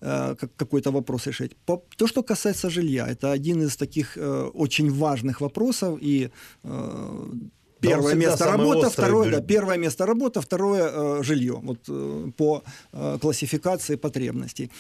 э, 0.02 0.36
какой-то 0.56 0.92
вопрос 0.92 1.28
решить. 1.28 1.58
По, 1.66 1.84
то, 1.98 2.08
что 2.08 2.24
касается 2.24 2.70
жилья, 2.70 3.08
это 3.08 3.34
один 3.34 3.62
из 3.64 3.76
таких 3.76 4.18
э, 4.18 4.52
очень 4.54 4.90
важных 4.90 5.42
вопросов 5.42 6.00
и 6.02 6.30
э, 6.64 7.30
Первое 7.82 8.16
место 8.16 8.46
работа, 8.46 8.90
второе, 8.90 9.32
да, 9.32 9.42
первое 9.42 9.78
место 9.78 10.06
работа, 10.06 10.40
второе 10.42 10.90
э, 10.90 11.24
жилье, 11.24 11.60
вот 11.62 11.80
э, 11.90 12.32
по 12.38 12.64
э, 12.94 13.18
классификации 13.22 13.98
потребностей. 13.98 14.72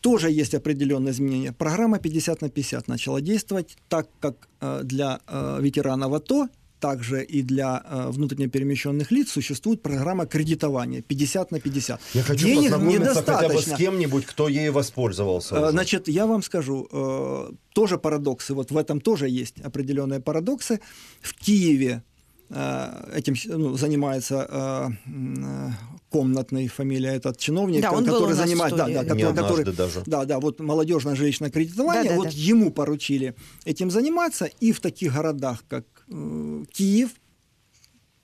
Тоже 0.00 0.30
есть 0.30 0.54
определенные 0.54 1.10
изменения. 1.10 1.52
Программа 1.52 1.98
50 1.98 2.42
на 2.42 2.48
50 2.48 2.88
начала 2.88 3.20
действовать, 3.20 3.76
так 3.88 4.06
как 4.20 4.48
э, 4.60 4.82
для 4.84 5.18
ветеранов 5.60 6.12
АТО 6.12 6.48
также 6.80 7.24
и 7.24 7.42
для 7.42 7.82
э, 7.84 8.10
внутренне 8.10 8.48
перемещенных 8.48 9.10
лиц 9.10 9.30
существует 9.30 9.82
программа 9.82 10.26
кредитования 10.26 11.02
50 11.02 11.50
на 11.50 11.60
50. 11.60 12.00
Я 12.14 12.22
хочу 12.22 12.46
Денег 12.46 12.72
познакомиться 12.72 13.22
хотя 13.22 13.48
бы 13.48 13.60
с 13.60 13.76
кем-нибудь, 13.76 14.26
кто 14.26 14.48
ею 14.48 14.72
воспользовался. 14.72 15.56
Э, 15.56 15.62
уже. 15.62 15.70
Значит, 15.70 16.08
я 16.08 16.26
вам 16.26 16.42
скажу, 16.42 16.88
э, 16.90 17.50
тоже 17.74 17.98
парадоксы, 17.98 18.54
вот 18.54 18.70
в 18.70 18.76
этом 18.76 19.00
тоже 19.00 19.28
есть 19.28 19.60
определенные 19.60 20.20
парадоксы. 20.20 20.80
В 21.20 21.34
Киеве 21.34 22.02
э, 22.50 23.12
этим 23.14 23.34
ну, 23.46 23.76
занимается 23.76 24.46
э, 24.48 24.88
э, 25.06 25.70
комнатной 26.10 26.68
фамилия 26.68 27.14
этот 27.14 27.38
чиновник, 27.38 27.82
да, 27.82 27.92
он 27.92 28.04
который 28.04 28.34
занимает, 28.34 28.74
да, 28.74 28.88
да, 28.88 29.04
который, 29.04 29.34
который, 29.34 29.64
даже. 29.64 30.02
да, 30.06 30.24
да, 30.24 30.40
вот 30.40 30.60
молодежное 30.60 31.14
жилищное 31.14 31.50
кредитование, 31.50 32.04
да, 32.04 32.10
да, 32.10 32.16
вот 32.16 32.26
да. 32.26 32.32
ему 32.34 32.70
поручили 32.70 33.34
этим 33.64 33.90
заниматься, 33.90 34.46
и 34.46 34.72
в 34.72 34.80
таких 34.80 35.14
городах, 35.14 35.64
как 35.68 35.84
Киев, 36.08 37.10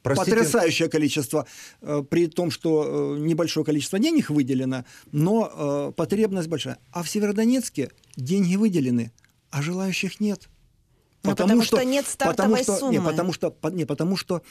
Простите. 0.02 0.30
потрясающее 0.36 0.88
количество, 0.88 1.46
э, 1.80 2.02
при 2.08 2.26
том, 2.26 2.50
что 2.50 3.14
э, 3.16 3.18
небольшое 3.20 3.64
количество 3.64 3.98
денег 3.98 4.30
выделено, 4.30 4.84
но 5.12 5.50
э, 5.88 5.92
потребность 5.96 6.48
большая. 6.48 6.78
А 6.92 7.02
в 7.02 7.08
Северодонецке 7.08 7.90
деньги 8.16 8.56
выделены, 8.56 9.12
а 9.50 9.62
желающих 9.62 10.20
нет. 10.20 10.48
Ну, 11.22 11.30
потому 11.30 11.62
что 11.62 11.82
нет 11.82 12.06
стартовой 12.06 12.58
потому 12.58 12.78
что, 12.78 12.90
Не, 12.90 12.96
суммы. 12.98 13.10
потому 13.10 13.32
что, 13.32 13.50
по- 13.50 13.68
не, 13.68 13.86
потому 13.86 14.16
что 14.18 14.42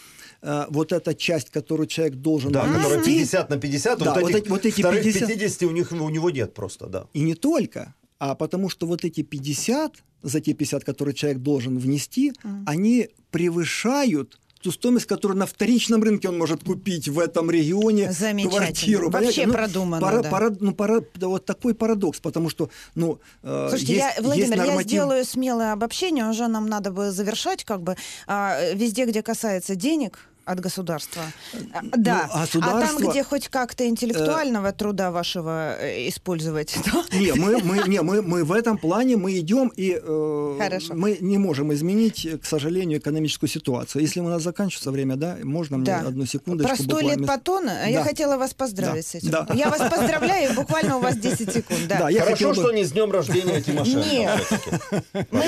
э, 0.41 0.65
вот 0.69 0.91
эта 0.91 1.13
часть, 1.13 1.51
которую 1.51 1.85
человек 1.85 2.15
должен 2.15 2.51
Да, 2.51 2.61
которая 2.65 2.97
внести, 2.97 3.19
50 3.19 3.49
на 3.51 3.57
50, 3.59 3.99
Да, 3.99 4.05
вот, 4.13 4.21
вот 4.23 4.29
этих 4.31 4.39
эти- 4.41 4.49
вот 4.49 4.65
эти 4.65 4.81
вторых 4.81 5.03
50 5.03 5.27
50 5.29 5.63
у, 5.67 5.71
них, 5.71 5.91
у 5.91 6.09
него 6.09 6.31
нет 6.31 6.55
просто, 6.55 6.87
да. 6.87 7.05
И 7.13 7.21
не 7.21 7.35
только, 7.35 7.93
а 8.19 8.35
потому 8.35 8.69
что 8.69 8.87
вот 8.87 9.03
эти 9.05 9.21
50, 9.21 10.03
за 10.21 10.39
те 10.41 10.53
50, 10.53 10.83
которые 10.83 11.13
человек 11.15 11.39
должен 11.41 11.77
внести, 11.77 12.33
они 12.65 13.09
превышают 13.31 14.39
ту 14.61 14.71
стоимость, 14.71 15.07
которую 15.07 15.37
на 15.37 15.45
вторичном 15.45 16.01
рынке 16.03 16.29
он 16.29 16.37
может 16.37 16.63
купить 16.63 17.09
в 17.09 17.19
этом 17.19 17.51
регионе 17.51 18.05
квартиру. 18.07 19.09
Вообще 19.09 19.41
Понимаете? 19.41 19.47
продумано, 19.51 20.01
пара- 20.01 20.21
да. 20.23 20.29
пара- 20.29 20.55
ну, 20.57 20.73
пара- 20.73 21.03
да, 21.15 21.27
вот 21.27 21.45
такой 21.45 21.75
парадокс, 21.75 22.21
потому 22.21 22.49
что, 22.49 22.69
ну, 22.95 23.19
э, 23.41 23.67
Слушайте, 23.69 23.93
есть, 23.95 24.05
я, 24.17 24.21
Владимир, 24.23 24.47
есть 24.47 24.57
я 24.57 24.65
норматив- 24.65 24.87
сделаю 24.87 25.25
смелое 25.25 25.73
обобщение, 25.73 26.25
уже 26.29 26.47
нам 26.47 26.67
надо 26.67 26.91
бы 26.91 27.11
завершать, 27.11 27.65
как 27.65 27.81
бы 27.83 27.97
а, 28.25 28.57
везде, 28.73 29.05
где 29.05 29.21
касается 29.21 29.75
денег 29.75 30.29
от 30.45 30.59
государства. 30.59 31.21
А, 31.73 31.79
Да. 31.97 32.29
а 32.31 32.43
а 32.43 32.47
там, 32.47 32.61
государство- 32.61 33.11
где 33.11 33.23
хоть 33.23 33.47
как-то 33.47 33.87
интеллектуального 33.87 34.71
труда 34.73 35.11
вашего 35.11 35.75
э, 35.79 36.09
использовать, 36.09 36.75
то 36.85 37.03
Не, 37.17 37.33
мы, 37.33 37.59
мы, 37.63 37.87
не, 37.87 38.01
мы, 38.01 38.21
мы 38.21 38.43
в 38.43 38.51
этом 38.51 38.77
плане 38.77 39.15
мы 39.17 39.37
идем 39.39 39.71
и 39.75 39.99
э, 40.01 40.55
Хорошо. 40.59 40.93
мы 40.95 41.17
не 41.21 41.37
можем 41.37 41.71
изменить, 41.73 42.27
к 42.41 42.45
сожалению, 42.45 42.99
экономическую 42.99 43.49
ситуацию. 43.49 44.01
Если 44.01 44.19
у 44.19 44.27
нас 44.27 44.41
заканчивается 44.43 44.91
время, 44.91 45.15
да, 45.15 45.37
можно 45.43 45.77
мне 45.77 45.85
Да. 45.85 45.99
одну 46.07 46.25
секундочку? 46.25 46.75
Про 46.75 46.83
100 46.83 46.99
лет 46.99 47.19
буквально? 47.19 47.27
батона, 47.27 47.89
я 47.89 47.99
Да. 47.99 48.03
хотела 48.03 48.37
вас 48.37 48.53
поздравить 48.53 48.95
Да. 49.05 49.09
с 49.09 49.15
этим. 49.15 49.29
Да. 49.31 49.47
Я 49.53 49.69
вас 49.69 49.79
поздравляю, 49.91 50.53
буквально 50.55 50.97
у 50.97 50.99
вас 50.99 51.15
10 51.17 51.53
секунд. 51.53 51.79
Да. 51.87 51.99
Да, 51.99 52.09
я 52.09 52.19
Хорошо, 52.21 52.33
хотел 52.35 52.49
бы- 52.49 52.55
что 52.55 52.71
не 52.73 52.83
с 52.83 52.91
днем 52.91 53.11
рождения 53.11 53.61
Тимошенко. 53.61 54.09
Нет. 54.09 54.41
Мы 55.31 55.47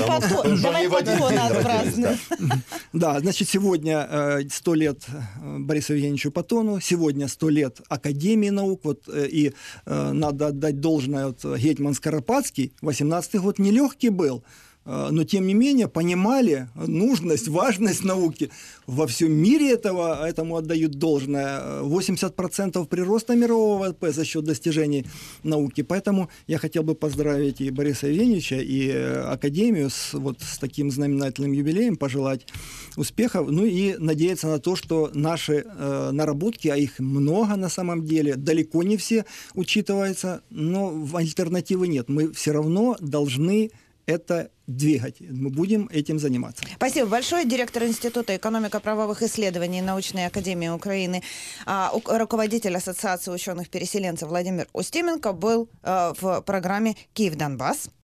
уже 0.54 0.62
давай 0.64 0.88
день 0.88 1.38
отпразднуем. 1.38 2.18
да. 2.40 2.56
Да, 2.94 3.20
значит, 3.20 3.50
сегодня 3.50 4.08
э, 4.10 4.42
100 4.50 4.74
лет 4.74 4.85
э, 4.94 5.58
Борису 5.60 5.94
Евгеньевичу 5.94 6.32
Патону, 6.32 6.80
сегодня 6.80 7.28
100 7.28 7.50
лет 7.50 7.82
Академии 7.90 8.50
наук, 8.50 8.82
вот, 8.84 9.04
э, 9.08 9.28
и 9.28 9.54
э, 9.86 10.12
надо 10.12 10.48
отдать 10.48 10.80
должное, 10.80 11.28
вот, 11.28 11.44
э, 11.44 11.58
Гетман 11.58 11.94
Скоропадский, 11.94 12.74
18-й 12.82 13.40
год 13.40 13.60
нелегкий 13.60 14.10
был, 14.10 14.44
но 14.86 15.24
тем 15.24 15.48
не 15.48 15.54
менее 15.54 15.88
понимали 15.88 16.70
нужность, 16.76 17.48
важность 17.48 18.04
науки. 18.04 18.52
Во 18.88 19.08
всем 19.08 19.32
мире 19.32 19.72
этого, 19.72 20.28
этому 20.28 20.58
отдают 20.58 20.92
должное. 20.94 21.60
Э, 21.60 21.82
80% 21.84 22.86
прироста 22.88 23.36
мирового 23.36 23.88
ВВП 23.88 24.12
за 24.12 24.26
счет 24.26 24.44
достижений 24.44 25.06
науки. 25.44 25.82
Поэтому 25.82 26.30
я 26.48 26.60
хотел 26.60 26.84
бы 26.84 26.94
поздравить 26.94 27.62
и 27.62 27.72
Бориса 27.72 28.08
Евгеньевича, 28.08 28.58
и 28.58 28.90
э, 28.90 29.22
Академию 29.24 29.90
с, 29.90 30.14
вот, 30.14 30.42
с 30.42 30.60
таким 30.60 30.92
знаменательным 30.92 31.52
юбилеем, 31.52 31.96
пожелать 31.96 32.48
успехов, 32.96 33.50
ну 33.50 33.66
и 33.66 33.96
надеяться 33.98 34.48
на 34.48 34.60
то, 34.60 34.76
что 34.76 35.10
наши 35.14 35.66
э, 35.66 36.10
наработки, 36.12 36.68
а 36.68 36.78
их 36.78 37.00
много 37.00 37.56
на 37.56 37.70
самом 37.70 38.06
деле, 38.06 38.36
далеко 38.36 38.84
не 38.84 38.98
все 38.98 39.26
учитываются, 39.54 40.42
но 40.50 41.08
альтернативы 41.14 41.88
нет. 41.88 42.10
Мы 42.10 42.32
все 42.32 42.52
равно 42.52 42.98
должны 43.00 43.72
это 44.06 44.50
двигать. 44.68 45.18
Мы 45.22 45.50
будем 45.50 45.88
этим 45.92 46.20
заниматься. 46.20 46.64
Спасибо 46.76 47.08
большое. 47.08 47.46
Директор 47.46 47.84
Института 47.84 48.36
экономико-правовых 48.36 49.22
исследований 49.24 49.82
Научной 49.82 50.26
академии 50.26 50.70
Украины, 50.70 51.22
а, 51.66 51.92
руководитель 52.06 52.76
Ассоциации 52.76 53.32
ученых-переселенцев 53.32 54.28
Владимир 54.28 54.68
Устименко 54.74 55.34
был 55.34 55.70
э, 55.84 56.14
в 56.20 56.42
программе 56.42 56.96
«Киев-Донбасс». 57.14 57.90